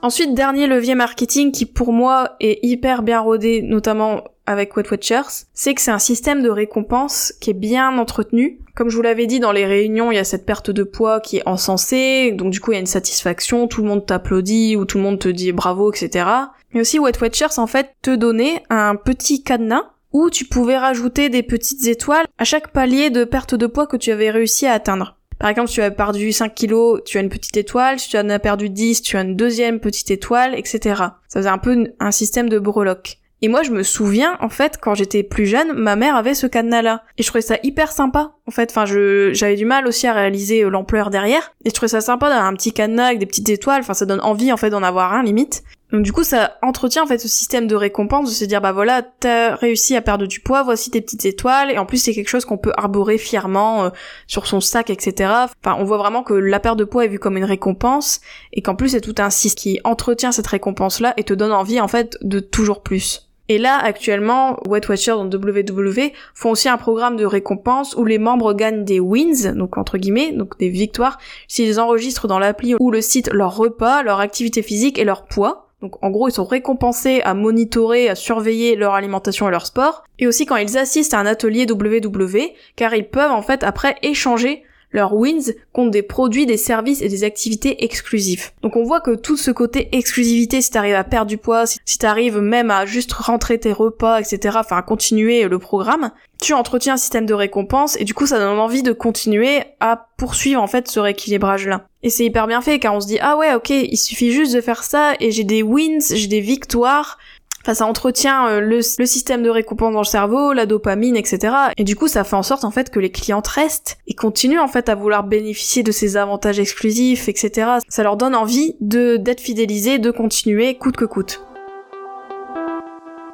Ensuite, 0.00 0.34
dernier 0.34 0.68
levier 0.68 0.94
marketing 0.94 1.50
qui 1.50 1.66
pour 1.66 1.92
moi 1.92 2.36
est 2.38 2.60
hyper 2.62 3.02
bien 3.02 3.18
rodé, 3.18 3.62
notamment 3.62 4.22
avec 4.48 4.76
Wet 4.76 4.90
Watchers, 4.90 5.44
c'est 5.52 5.74
que 5.74 5.80
c'est 5.80 5.90
un 5.90 5.98
système 5.98 6.42
de 6.42 6.48
récompense 6.48 7.34
qui 7.38 7.50
est 7.50 7.54
bien 7.54 7.98
entretenu. 7.98 8.60
Comme 8.74 8.88
je 8.88 8.96
vous 8.96 9.02
l'avais 9.02 9.26
dit 9.26 9.40
dans 9.40 9.52
les 9.52 9.66
réunions, 9.66 10.10
il 10.10 10.14
y 10.14 10.18
a 10.18 10.24
cette 10.24 10.46
perte 10.46 10.70
de 10.70 10.84
poids 10.84 11.20
qui 11.20 11.36
est 11.36 11.46
encensée, 11.46 12.32
donc 12.32 12.50
du 12.50 12.60
coup 12.60 12.72
il 12.72 12.74
y 12.74 12.78
a 12.78 12.80
une 12.80 12.86
satisfaction, 12.86 13.68
tout 13.68 13.82
le 13.82 13.88
monde 13.88 14.06
t'applaudit 14.06 14.76
ou 14.76 14.86
tout 14.86 14.96
le 14.96 15.04
monde 15.04 15.18
te 15.18 15.28
dit 15.28 15.52
bravo, 15.52 15.92
etc. 15.92 16.26
Mais 16.72 16.80
aussi 16.80 16.98
Wet 16.98 17.20
Watchers 17.20 17.58
en 17.58 17.66
fait 17.66 17.90
te 18.00 18.14
donnait 18.14 18.62
un 18.70 18.96
petit 18.96 19.42
cadenas 19.42 19.90
où 20.12 20.30
tu 20.30 20.46
pouvais 20.46 20.78
rajouter 20.78 21.28
des 21.28 21.42
petites 21.42 21.86
étoiles 21.86 22.26
à 22.38 22.44
chaque 22.44 22.68
palier 22.68 23.10
de 23.10 23.24
perte 23.24 23.54
de 23.54 23.66
poids 23.66 23.86
que 23.86 23.98
tu 23.98 24.10
avais 24.10 24.30
réussi 24.30 24.66
à 24.66 24.72
atteindre. 24.72 25.18
Par 25.38 25.50
exemple, 25.50 25.68
si 25.68 25.74
tu 25.74 25.82
as 25.82 25.90
perdu 25.90 26.32
5 26.32 26.54
kilos, 26.54 27.00
tu 27.04 27.18
as 27.18 27.20
une 27.20 27.28
petite 27.28 27.56
étoile. 27.56 28.00
Si 28.00 28.08
tu 28.08 28.18
en 28.18 28.28
as 28.28 28.40
perdu 28.40 28.70
10, 28.70 29.02
tu 29.02 29.16
as 29.16 29.20
une 29.20 29.36
deuxième 29.36 29.78
petite 29.78 30.10
étoile, 30.10 30.58
etc. 30.58 30.80
Ça 31.28 31.40
faisait 31.40 31.48
un 31.48 31.58
peu 31.58 31.92
un 32.00 32.10
système 32.10 32.48
de 32.48 32.58
breloque. 32.58 33.18
Et 33.40 33.48
moi, 33.48 33.62
je 33.62 33.70
me 33.70 33.84
souviens, 33.84 34.36
en 34.40 34.48
fait, 34.48 34.78
quand 34.80 34.94
j'étais 34.94 35.22
plus 35.22 35.46
jeune, 35.46 35.72
ma 35.72 35.94
mère 35.94 36.16
avait 36.16 36.34
ce 36.34 36.46
cadenas-là. 36.46 37.04
Et 37.18 37.22
je 37.22 37.28
trouvais 37.28 37.42
ça 37.42 37.56
hyper 37.62 37.92
sympa, 37.92 38.32
en 38.46 38.50
fait. 38.50 38.70
Enfin, 38.70 38.84
je, 38.84 39.32
j'avais 39.32 39.54
du 39.54 39.64
mal 39.64 39.86
aussi 39.86 40.08
à 40.08 40.12
réaliser 40.12 40.64
euh, 40.64 40.70
l'ampleur 40.70 41.10
derrière. 41.10 41.52
Et 41.64 41.70
je 41.70 41.74
trouvais 41.74 41.88
ça 41.88 42.00
sympa 42.00 42.28
d'avoir 42.28 42.46
un 42.46 42.54
petit 42.54 42.72
cadenas 42.72 43.06
avec 43.06 43.18
des 43.18 43.26
petites 43.26 43.48
étoiles. 43.48 43.80
Enfin, 43.80 43.94
ça 43.94 44.06
donne 44.06 44.20
envie, 44.22 44.52
en 44.52 44.56
fait, 44.56 44.70
d'en 44.70 44.82
avoir 44.82 45.12
un, 45.12 45.22
limite. 45.22 45.62
Donc 45.92 46.02
du 46.02 46.12
coup, 46.12 46.22
ça 46.22 46.58
entretient 46.60 47.02
en 47.02 47.06
fait 47.06 47.16
ce 47.16 47.28
système 47.28 47.66
de 47.66 47.74
récompense 47.74 48.28
de 48.28 48.34
se 48.34 48.44
dire 48.44 48.60
bah 48.60 48.72
voilà, 48.72 49.00
t'as 49.00 49.54
réussi 49.54 49.96
à 49.96 50.02
perdre 50.02 50.26
du 50.26 50.40
poids, 50.40 50.62
voici 50.62 50.90
tes 50.90 51.00
petites 51.00 51.24
étoiles, 51.24 51.70
et 51.70 51.78
en 51.78 51.86
plus 51.86 51.96
c'est 51.96 52.12
quelque 52.12 52.28
chose 52.28 52.44
qu'on 52.44 52.58
peut 52.58 52.72
arborer 52.76 53.16
fièrement 53.16 53.84
euh, 53.84 53.90
sur 54.26 54.46
son 54.46 54.60
sac, 54.60 54.90
etc. 54.90 55.32
Enfin, 55.64 55.76
on 55.78 55.84
voit 55.84 55.96
vraiment 55.96 56.22
que 56.22 56.34
la 56.34 56.60
perte 56.60 56.78
de 56.78 56.84
poids 56.84 57.06
est 57.06 57.08
vue 57.08 57.18
comme 57.18 57.38
une 57.38 57.44
récompense, 57.44 58.20
et 58.52 58.60
qu'en 58.60 58.74
plus 58.74 58.90
c'est 58.90 59.00
tout 59.00 59.14
un 59.16 59.30
système 59.30 59.58
qui 59.58 59.80
entretient 59.82 60.30
cette 60.30 60.46
récompense-là 60.46 61.14
et 61.16 61.24
te 61.24 61.32
donne 61.32 61.52
envie 61.52 61.80
en 61.80 61.88
fait 61.88 62.18
de 62.20 62.38
toujours 62.38 62.82
plus. 62.82 63.27
Et 63.48 63.56
là, 63.56 63.78
actuellement, 63.78 64.58
Wet 64.66 64.86
Watchers 64.88 65.12
dans 65.12 65.24
WW 65.24 66.12
font 66.34 66.50
aussi 66.50 66.68
un 66.68 66.76
programme 66.76 67.16
de 67.16 67.24
récompense 67.24 67.94
où 67.96 68.04
les 68.04 68.18
membres 68.18 68.52
gagnent 68.52 68.84
des 68.84 69.00
wins, 69.00 69.54
donc 69.54 69.78
entre 69.78 69.96
guillemets, 69.96 70.32
donc 70.32 70.58
des 70.58 70.68
victoires, 70.68 71.18
s'ils 71.48 71.80
enregistrent 71.80 72.28
dans 72.28 72.38
l'appli 72.38 72.74
ou 72.78 72.90
le 72.90 73.00
site 73.00 73.30
leur 73.32 73.56
repas, 73.56 74.02
leur 74.02 74.20
activité 74.20 74.62
physique 74.62 74.98
et 74.98 75.04
leur 75.04 75.24
poids. 75.24 75.70
Donc 75.80 76.02
en 76.04 76.10
gros, 76.10 76.28
ils 76.28 76.32
sont 76.32 76.44
récompensés 76.44 77.22
à 77.22 77.34
monitorer, 77.34 78.08
à 78.08 78.14
surveiller 78.14 78.76
leur 78.76 78.94
alimentation 78.94 79.48
et 79.48 79.50
leur 79.50 79.64
sport. 79.64 80.04
Et 80.18 80.26
aussi 80.26 80.44
quand 80.44 80.56
ils 80.56 80.76
assistent 80.76 81.14
à 81.14 81.18
un 81.18 81.26
atelier 81.26 81.66
WW, 81.70 82.52
car 82.76 82.94
ils 82.94 83.08
peuvent 83.08 83.30
en 83.30 83.42
fait 83.42 83.62
après 83.62 83.96
échanger 84.02 84.64
leurs 84.90 85.14
wins 85.14 85.52
contre 85.72 85.90
des 85.90 86.02
produits, 86.02 86.46
des 86.46 86.56
services 86.56 87.02
et 87.02 87.08
des 87.08 87.24
activités 87.24 87.84
exclusives. 87.84 88.50
Donc 88.62 88.76
on 88.76 88.84
voit 88.84 89.00
que 89.00 89.14
tout 89.14 89.36
ce 89.36 89.50
côté 89.50 89.88
exclusivité, 89.92 90.60
si 90.60 90.70
t'arrives 90.70 90.94
à 90.94 91.04
perdre 91.04 91.28
du 91.28 91.38
poids, 91.38 91.64
si 91.66 91.98
t'arrives 91.98 92.38
même 92.38 92.70
à 92.70 92.86
juste 92.86 93.12
rentrer 93.12 93.58
tes 93.58 93.72
repas, 93.72 94.20
etc., 94.20 94.56
enfin 94.60 94.78
à 94.78 94.82
continuer 94.82 95.44
le 95.44 95.58
programme, 95.58 96.10
tu 96.40 96.54
entretiens 96.54 96.94
un 96.94 96.98
système 96.98 97.26
de 97.26 97.34
récompense 97.34 97.96
et 97.98 98.04
du 98.04 98.14
coup 98.14 98.26
ça 98.26 98.38
donne 98.38 98.58
envie 98.58 98.82
de 98.82 98.92
continuer 98.92 99.62
à 99.80 100.08
poursuivre 100.16 100.62
en 100.62 100.66
fait 100.66 100.88
ce 100.88 101.00
rééquilibrage 101.00 101.66
là. 101.66 101.86
Et 102.02 102.10
c'est 102.10 102.24
hyper 102.24 102.46
bien 102.46 102.60
fait 102.60 102.78
car 102.78 102.94
on 102.94 103.00
se 103.00 103.08
dit 103.08 103.18
ah 103.20 103.36
ouais 103.36 103.54
ok 103.54 103.70
il 103.70 103.96
suffit 103.96 104.30
juste 104.30 104.54
de 104.54 104.60
faire 104.60 104.84
ça 104.84 105.14
et 105.20 105.32
j'ai 105.32 105.44
des 105.44 105.62
wins, 105.62 106.14
j'ai 106.14 106.28
des 106.28 106.40
victoires 106.40 107.18
Enfin, 107.62 107.74
ça 107.74 107.86
entretient 107.86 108.48
euh, 108.48 108.60
le, 108.60 108.80
système 108.80 109.42
de 109.42 109.50
récompense 109.50 109.92
dans 109.92 110.00
le 110.00 110.06
cerveau, 110.06 110.52
la 110.52 110.64
dopamine, 110.64 111.16
etc. 111.16 111.54
Et 111.76 111.84
du 111.84 111.96
coup, 111.96 112.08
ça 112.08 112.24
fait 112.24 112.36
en 112.36 112.42
sorte 112.42 112.64
en 112.64 112.70
fait 112.70 112.90
que 112.90 113.00
les 113.00 113.10
clientes 113.10 113.48
restent 113.48 113.98
et 114.06 114.14
continuent 114.14 114.60
en 114.60 114.68
fait 114.68 114.88
à 114.88 114.94
vouloir 114.94 115.24
bénéficier 115.24 115.82
de 115.82 115.92
ces 115.92 116.16
avantages 116.16 116.60
exclusifs, 116.60 117.28
etc. 117.28 117.78
Ça 117.88 118.02
leur 118.02 118.16
donne 118.16 118.34
envie 118.34 118.76
d'être 118.80 119.40
fidélisés, 119.40 119.98
de 119.98 120.10
continuer 120.10 120.76
coûte 120.76 120.96
que 120.96 121.04
coûte. 121.04 121.42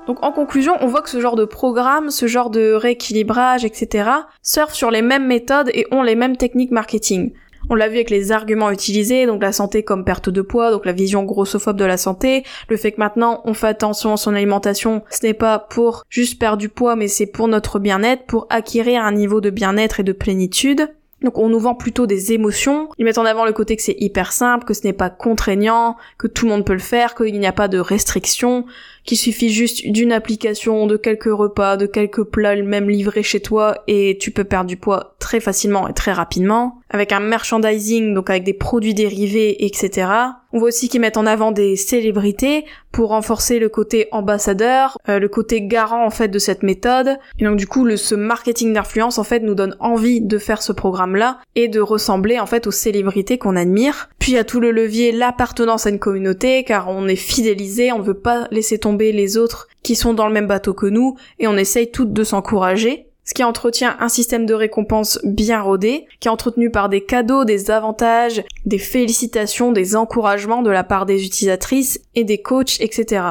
Donc 0.07 0.23
en 0.23 0.33
conclusion, 0.33 0.75
on 0.81 0.87
voit 0.87 1.01
que 1.01 1.09
ce 1.09 1.21
genre 1.21 1.37
de 1.37 1.47
programme, 1.47 2.11
ce 2.11 2.27
genre 2.27 2.51
de 2.51 2.73
rééquilibrage, 2.73 3.65
etc., 3.65 4.11
surfent 4.43 4.75
sur 4.75 4.91
les 4.91 5.01
mêmes 5.01 5.27
méthodes 5.27 5.71
et 5.73 5.87
ont 5.93 6.03
les 6.03 6.15
mêmes 6.15 6.37
techniques 6.37 6.71
marketing. 6.71 7.33
On 7.71 7.75
l'a 7.75 7.89
vu 7.89 7.97
avec 7.97 8.11
les 8.11 8.31
arguments 8.31 8.71
utilisés, 8.71 9.27
donc 9.27 9.43
la 9.43 9.53
santé 9.53 9.83
comme 9.83 10.05
perte 10.05 10.29
de 10.29 10.43
poids, 10.43 10.71
donc 10.71 10.85
la 10.85 10.93
vision 10.93 11.23
grossophobe 11.23 11.77
de 11.77 11.85
la 11.85 11.97
santé, 11.97 12.45
le 12.69 12.77
fait 12.77 12.93
que 12.93 13.01
maintenant 13.01 13.41
on 13.45 13.55
fait 13.55 13.69
attention 13.69 14.13
à 14.13 14.17
son 14.17 14.35
alimentation, 14.35 15.03
ce 15.11 15.27
n'est 15.27 15.35
pas 15.35 15.59
pour 15.59 16.05
juste 16.11 16.39
perdre 16.39 16.59
du 16.59 16.69
poids, 16.69 16.95
mais 16.95 17.09
c'est 17.09 17.27
pour 17.27 17.49
notre 17.49 17.79
bien-être, 17.79 18.27
pour 18.27 18.47
acquérir 18.51 19.03
un 19.03 19.13
niveau 19.13 19.41
de 19.41 19.51
bien-être 19.51 20.01
et 20.01 20.05
de 20.05 20.13
plénitude. 20.13 20.89
Donc 21.23 21.39
on 21.39 21.49
nous 21.49 21.59
vend 21.59 21.75
plutôt 21.75 22.07
des 22.07 22.33
émotions. 22.33 22.91
Ils 22.99 23.05
mettent 23.07 23.19
en 23.19 23.25
avant 23.25 23.47
le 23.47 23.53
côté 23.53 23.77
que 23.77 23.83
c'est 23.83 23.97
hyper 23.99 24.31
simple, 24.31 24.67
que 24.67 24.75
ce 24.75 24.85
n'est 24.85 24.93
pas 24.93 25.09
contraignant, 25.09 25.97
que 26.19 26.27
tout 26.27 26.45
le 26.45 26.51
monde 26.51 26.67
peut 26.67 26.75
le 26.75 26.79
faire, 26.79 27.15
qu'il 27.15 27.41
n'y 27.41 27.47
a 27.47 27.53
pas 27.53 27.69
de 27.69 27.79
restrictions, 27.79 28.67
qu'il 29.05 29.19
suffit 29.19 29.51
juste 29.51 29.87
d'une 29.87 30.13
application, 30.13 30.87
de 30.87 30.97
quelques 30.97 31.25
repas, 31.25 31.77
de 31.77 31.87
quelques 31.87 32.25
plats 32.25 32.57
même 32.63 32.89
livrés 32.89 33.23
chez 33.23 33.41
toi 33.41 33.83
et 33.87 34.17
tu 34.21 34.31
peux 34.31 34.45
perdre 34.45 34.69
du 34.69 34.77
poids 34.77 35.15
très 35.19 35.41
facilement 35.41 35.89
et 35.89 35.93
très 35.93 36.13
rapidement. 36.13 36.81
Avec 36.91 37.13
un 37.13 37.21
merchandising, 37.21 38.15
donc 38.15 38.31
avec 38.31 38.45
des 38.45 38.53
produits 38.53 38.95
dérivés, 38.95 39.65
etc. 39.65 40.07
On 40.53 40.61
voit 40.61 40.69
aussi 40.69 40.89
qu'ils 40.89 41.01
mettent 41.01 41.17
en 41.17 41.27
avant 41.27 41.51
des 41.51 41.75
célébrités 41.75 42.65
pour 42.93 43.09
renforcer 43.09 43.59
le 43.59 43.69
côté 43.69 44.07
ambassadeur, 44.13 44.97
euh, 45.09 45.19
le 45.19 45.29
côté 45.29 45.63
garant 45.63 46.07
en 46.07 46.11
fait 46.11 46.29
de 46.29 46.39
cette 46.39 46.63
méthode. 46.63 47.19
Et 47.41 47.45
donc 47.45 47.57
du 47.57 47.67
coup, 47.67 47.85
le, 47.85 47.97
ce 47.97 48.15
marketing 48.15 48.73
d'influence 48.73 49.19
en 49.19 49.25
fait 49.25 49.41
nous 49.41 49.57
donne 49.57 49.75
envie 49.81 50.21
de 50.21 50.39
faire 50.39 50.63
ce 50.63 50.71
programme-là 50.71 51.39
et 51.57 51.67
de 51.67 51.81
ressembler 51.81 52.39
en 52.39 52.47
fait 52.47 52.69
aux 52.69 52.71
célébrités 52.71 53.37
qu'on 53.37 53.57
admire. 53.57 54.11
Puis 54.21 54.33
il 54.33 54.35
y 54.37 54.39
a 54.39 54.45
tout 54.45 54.61
le 54.61 54.71
levier 54.71 55.11
l'appartenance 55.11 55.87
à 55.87 55.91
une 55.91 55.99
communauté 55.99 56.63
car 56.63 56.89
on 56.89 57.09
est 57.09 57.17
fidélisé, 57.17 57.91
on 57.91 57.99
ne 57.99 58.05
veut 58.05 58.15
pas 58.15 58.47
laisser 58.53 58.79
tomber 58.79 58.94
les 58.99 59.37
autres 59.37 59.69
qui 59.83 59.97
sont 59.97 60.15
dans 60.15 60.27
le 60.27 60.33
même 60.33 60.47
bateau 60.47 60.75
que 60.75 60.87
nous 60.87 61.17
et 61.39 61.47
on 61.47 61.57
essaye 61.57 61.91
toutes 61.91 62.13
de 62.13 62.25
s'encourager. 62.25 63.09
Ce 63.27 63.33
qui 63.33 63.43
entretient 63.43 63.97
un 64.01 64.09
système 64.09 64.45
de 64.45 64.53
récompense 64.53 65.19
bien 65.25 65.63
rodé, 65.63 66.07
qui 66.21 66.29
est 66.29 66.31
entretenu 66.31 66.71
par 66.71 66.91
des 66.91 67.01
cadeaux, 67.01 67.45
des 67.45 67.71
avantages, 67.71 68.43
des 68.67 68.79
félicitations, 68.79 69.73
des 69.73 69.97
encouragements 69.97 70.61
de 70.61 70.71
la 70.71 70.85
part 70.85 71.07
des 71.07 71.25
utilisatrices 71.25 72.01
et 72.15 72.25
des 72.25 72.43
coachs, 72.43 72.81
etc. 72.81 73.23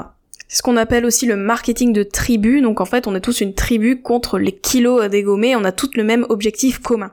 C'est 0.48 0.58
ce 0.58 0.64
qu'on 0.64 0.78
appelle 0.78 1.06
aussi 1.06 1.28
le 1.28 1.36
marketing 1.36 1.94
de 1.94 2.02
tribu, 2.04 2.62
donc 2.62 2.82
en 2.82 2.86
fait 2.86 3.06
on 3.08 3.16
est 3.16 3.22
tous 3.22 3.42
une 3.42 3.54
tribu 3.54 4.02
contre 4.02 4.40
les 4.40 4.52
kilos 4.52 5.02
à 5.02 5.10
dégommer, 5.10 5.56
on 5.56 5.64
a 5.64 5.72
tous 5.72 5.92
le 5.96 6.04
même 6.04 6.26
objectif 6.30 6.80
commun. 6.80 7.12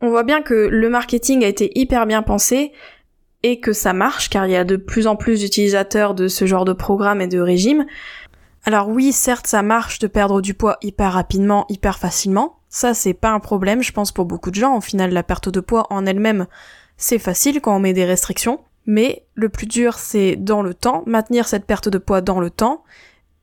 On 0.00 0.10
voit 0.10 0.22
bien 0.22 0.42
que 0.42 0.54
le 0.54 0.88
marketing 0.88 1.44
a 1.44 1.48
été 1.48 1.72
hyper 1.78 2.06
bien 2.06 2.22
pensé, 2.22 2.72
et 3.42 3.60
que 3.60 3.72
ça 3.72 3.92
marche 3.92 4.30
car 4.30 4.46
il 4.46 4.52
y 4.52 4.56
a 4.56 4.64
de 4.64 4.76
plus 4.76 5.06
en 5.06 5.16
plus 5.16 5.40
d'utilisateurs 5.40 6.14
de 6.14 6.28
ce 6.28 6.46
genre 6.46 6.64
de 6.64 6.72
programme 6.72 7.20
et 7.20 7.28
de 7.28 7.40
régime. 7.40 7.86
Alors 8.64 8.88
oui, 8.88 9.12
certes, 9.12 9.46
ça 9.46 9.62
marche 9.62 9.98
de 9.98 10.06
perdre 10.06 10.40
du 10.40 10.54
poids 10.54 10.78
hyper 10.82 11.12
rapidement, 11.12 11.64
hyper 11.68 11.98
facilement. 11.98 12.58
Ça, 12.68 12.92
c'est 12.92 13.14
pas 13.14 13.30
un 13.30 13.40
problème, 13.40 13.82
je 13.82 13.92
pense, 13.92 14.12
pour 14.12 14.26
beaucoup 14.26 14.50
de 14.50 14.56
gens. 14.56 14.76
Au 14.76 14.80
final, 14.80 15.10
la 15.12 15.22
perte 15.22 15.48
de 15.48 15.60
poids 15.60 15.86
en 15.90 16.04
elle-même, 16.04 16.46
c'est 16.96 17.18
facile 17.18 17.60
quand 17.60 17.74
on 17.76 17.80
met 17.80 17.92
des 17.92 18.04
restrictions. 18.04 18.60
Mais 18.84 19.24
le 19.34 19.48
plus 19.48 19.66
dur, 19.66 19.94
c'est 19.94 20.36
dans 20.36 20.62
le 20.62 20.74
temps, 20.74 21.02
maintenir 21.06 21.46
cette 21.46 21.66
perte 21.66 21.88
de 21.88 21.98
poids 21.98 22.20
dans 22.20 22.40
le 22.40 22.50
temps. 22.50 22.84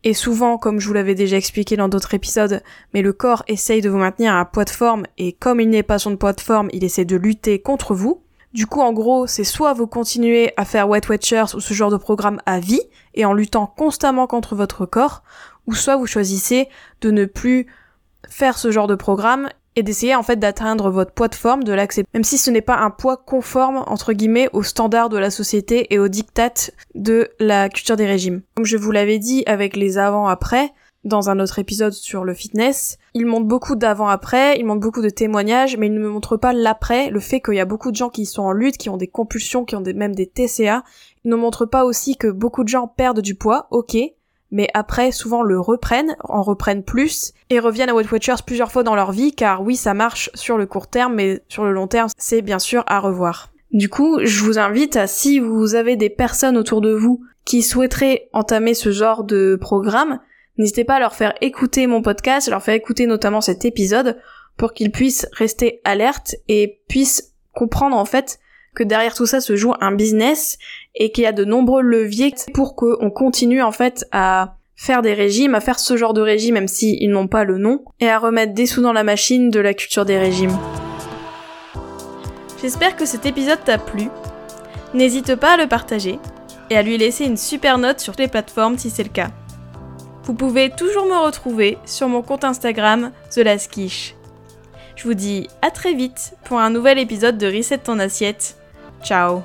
Et 0.04 0.14
souvent, 0.14 0.58
comme 0.58 0.80
je 0.80 0.88
vous 0.88 0.94
l'avais 0.94 1.16
déjà 1.16 1.38
expliqué 1.38 1.76
dans 1.78 1.88
d'autres 1.88 2.14
épisodes, 2.14 2.62
mais 2.94 3.02
le 3.02 3.14
corps 3.14 3.44
essaye 3.48 3.82
de 3.82 3.90
vous 3.90 3.98
maintenir 3.98 4.34
à 4.34 4.40
un 4.40 4.46
poids 4.46 4.66
de 4.66 4.70
forme, 4.70 5.06
et 5.18 5.34
comme 5.34 5.60
il 5.60 5.70
n'est 5.70 5.82
pas 5.82 5.98
son 5.98 6.16
poids 6.18 6.34
de 6.34 6.42
forme, 6.42 6.70
il 6.74 6.84
essaie 6.84 7.06
de 7.06 7.16
lutter 7.16 7.60
contre 7.60 7.96
vous. 7.96 8.22
Du 8.56 8.68
coup, 8.68 8.80
en 8.80 8.94
gros, 8.94 9.28
c'est 9.28 9.44
soit 9.44 9.74
vous 9.74 9.86
continuez 9.86 10.54
à 10.56 10.64
faire 10.64 10.88
Wet 10.88 11.10
Watchers 11.10 11.56
ou 11.56 11.60
ce 11.60 11.74
genre 11.74 11.92
de 11.92 11.98
programme 11.98 12.40
à 12.46 12.62
vie, 12.62 12.80
et 13.14 13.26
en 13.26 13.34
luttant 13.34 13.68
constamment 13.68 14.28
contre 14.28 14.56
votre 14.56 14.86
corps, 14.86 15.24
ou 15.68 15.76
soit 15.76 15.98
vous 15.98 16.08
choisissez 16.08 16.70
de 17.02 17.12
ne 17.12 17.26
plus 17.26 17.68
faire 18.30 18.58
ce 18.58 18.72
genre 18.72 18.88
de 18.88 18.96
programme 18.96 19.50
et 19.76 19.84
d'essayer 19.84 20.16
en 20.16 20.24
fait 20.24 20.38
d'atteindre 20.38 20.90
votre 20.90 21.12
poids 21.12 21.28
de 21.28 21.36
forme, 21.36 21.66
de 21.66 21.74
l'accepter, 21.74 22.10
même 22.14 22.24
si 22.24 22.38
ce 22.38 22.50
n'est 22.50 22.62
pas 22.62 22.78
un 22.78 22.92
poids 22.92 23.18
conforme 23.18 23.84
entre 23.88 24.14
guillemets 24.14 24.48
aux 24.54 24.64
standards 24.64 25.10
de 25.10 25.18
la 25.18 25.32
société 25.32 25.94
et 25.94 26.00
aux 26.00 26.08
dictates 26.08 26.72
de 26.94 27.28
la 27.42 27.68
culture 27.68 27.98
des 27.98 28.06
régimes. 28.06 28.42
Comme 28.56 28.66
je 28.66 28.78
vous 28.78 28.92
l'avais 28.92 29.20
dit 29.20 29.44
avec 29.48 29.76
les 29.76 29.98
avant-après, 29.98 30.72
dans 31.06 31.30
un 31.30 31.40
autre 31.40 31.60
épisode 31.60 31.94
sur 31.94 32.26
le 32.26 32.34
fitness. 32.34 32.98
Il 33.14 33.26
montre 33.26 33.46
beaucoup 33.46 33.76
d'avant-après, 33.76 34.58
il 34.60 34.66
montre 34.66 34.82
beaucoup 34.82 35.02
de 35.02 35.10
témoignages, 35.10 35.78
mais 35.78 35.88
il 35.88 35.94
ne 35.94 36.00
me 36.00 36.10
montre 36.10 36.36
pas 36.36 36.52
l'après, 36.52 37.10
le 37.10 37.20
fait 37.20 37.40
qu'il 37.40 37.54
y 37.54 37.60
a 37.60 37.66
beaucoup 37.66 37.92
de 37.92 37.96
gens 37.96 38.10
qui 38.10 38.26
sont 38.26 38.44
en 38.44 38.52
lutte, 38.52 38.78
qui 38.78 38.90
ont 38.90 38.98
des 38.98 39.08
compulsions, 39.08 39.64
qui 39.64 39.76
ont 39.76 39.84
même 39.96 40.16
des 40.16 40.26
TCA. 40.26 40.84
Il 41.24 41.32
ne 41.32 41.36
montre 41.36 41.66
pas 41.66 41.86
aussi 41.86 42.18
que 42.18 42.28
beaucoup 42.28 42.64
de 42.64 42.70
gens 42.70 42.88
perdent 42.88 43.22
du 43.22 43.36
poids, 43.36 43.68
ok, 43.72 43.96
mais 44.52 44.68
après 44.74 45.12
souvent 45.12 45.44
le 45.44 45.60
reprennent, 45.60 46.16
en 46.24 46.42
reprennent 46.42 46.84
plus, 46.84 47.34
et 47.50 47.60
reviennent 47.60 47.90
à 47.90 47.94
Weight 47.94 48.12
Watchers 48.12 48.44
plusieurs 48.46 48.72
fois 48.72 48.84
dans 48.84 48.96
leur 48.96 49.12
vie, 49.12 49.34
car 49.34 49.62
oui, 49.62 49.76
ça 49.76 49.94
marche 49.94 50.30
sur 50.34 50.58
le 50.58 50.66
court 50.66 50.88
terme, 50.88 51.16
mais 51.16 51.42
sur 51.50 51.66
le 51.66 51.72
long 51.72 51.88
terme, 51.88 52.10
c'est 52.18 52.42
bien 52.42 52.60
sûr 52.60 52.84
à 52.88 53.00
revoir. 53.00 53.52
Du 53.72 53.90
coup, 53.90 54.20
je 54.24 54.44
vous 54.44 54.58
invite 54.58 54.96
à, 54.96 55.06
si 55.06 55.40
vous 55.40 55.76
avez 55.76 55.98
des 55.98 56.10
personnes 56.10 56.58
autour 56.58 56.82
de 56.82 56.94
vous 56.94 57.22
qui 57.44 57.62
souhaiteraient 57.62 58.30
entamer 58.34 58.74
ce 58.74 58.92
genre 58.92 59.24
de 59.24 59.58
programme, 59.60 60.20
N'hésitez 60.58 60.86
pas 60.86 60.96
à 60.96 61.00
leur 61.00 61.16
faire 61.16 61.34
écouter 61.42 61.86
mon 61.88 62.02
podcast, 62.02 62.48
à 62.48 62.52
leur 62.52 62.64
faire 62.64 62.76
écouter 62.76 63.08
notamment 63.08 63.42
cet 63.42 63.66
épisode 63.66 64.18
pour 64.58 64.74
qu'ils 64.74 64.92
puissent 64.92 65.28
rester 65.34 65.82
alertes 65.84 66.36
et 66.48 66.80
puissent 66.88 67.34
comprendre 67.54 67.98
en 67.98 68.06
fait 68.06 68.40
que 68.74 68.84
derrière 68.84 69.14
tout 69.14 69.26
ça 69.26 69.42
se 69.42 69.56
joue 69.56 69.74
un 69.80 69.94
business 69.94 70.58
et 70.96 71.12
qu'il 71.12 71.24
y 71.24 71.28
a 71.28 71.32
de 71.32 71.46
nombreux 71.46 71.82
leviers 71.82 72.34
pour 72.54 72.76
qu'on 72.76 73.10
continue 73.10 73.62
en 73.62 73.72
fait 73.72 74.06
à 74.12 74.56
faire 74.76 75.02
des 75.02 75.14
régimes, 75.14 75.56
à 75.56 75.62
faire 75.62 75.80
ce 75.80 75.98
genre 75.98 76.14
de 76.14 76.22
régime 76.22 76.56
même 76.56 76.68
s'ils 76.68 77.10
n'ont 77.10 77.28
pas 77.28 77.46
le 77.46 77.58
nom, 77.58 77.84
et 78.00 78.10
à 78.10 78.20
remettre 78.20 78.54
des 78.54 78.66
sous 78.66 78.82
dans 78.82 78.94
la 78.94 79.04
machine 79.04 79.50
de 79.50 79.60
la 79.60 79.74
culture 79.74 80.06
des 80.06 80.18
régimes. 80.18 80.58
J'espère 82.62 82.96
que 82.96 83.06
cet 83.06 83.26
épisode 83.26 83.64
t'a 83.64 83.78
plu. 83.78 84.10
N'hésite 84.94 85.36
pas 85.36 85.54
à 85.54 85.58
le 85.58 85.68
partager 85.68 86.20
et 86.70 86.78
à 86.78 86.82
lui 86.82 86.98
laisser 86.98 87.26
une 87.26 87.38
super 87.38 87.78
note 87.78 88.00
sur 88.00 88.14
les 88.18 88.28
plateformes 88.28 88.78
si 88.78 88.90
c'est 88.90 89.04
le 89.04 89.10
cas. 89.10 89.30
Vous 90.26 90.34
pouvez 90.34 90.72
toujours 90.72 91.06
me 91.06 91.24
retrouver 91.24 91.78
sur 91.86 92.10
mon 92.10 92.24
compte 92.24 92.44
Instagram 92.44 93.12
The 93.30 93.42
Je 94.96 95.04
vous 95.04 95.14
dis 95.14 95.48
à 95.62 95.70
très 95.70 95.94
vite 95.94 96.36
pour 96.46 96.60
un 96.60 96.72
nouvel 96.72 96.98
épisode 96.98 97.38
de 97.38 97.46
Reset 97.46 97.78
ton 97.80 98.00
assiette. 98.00 98.58
Ciao 99.04 99.44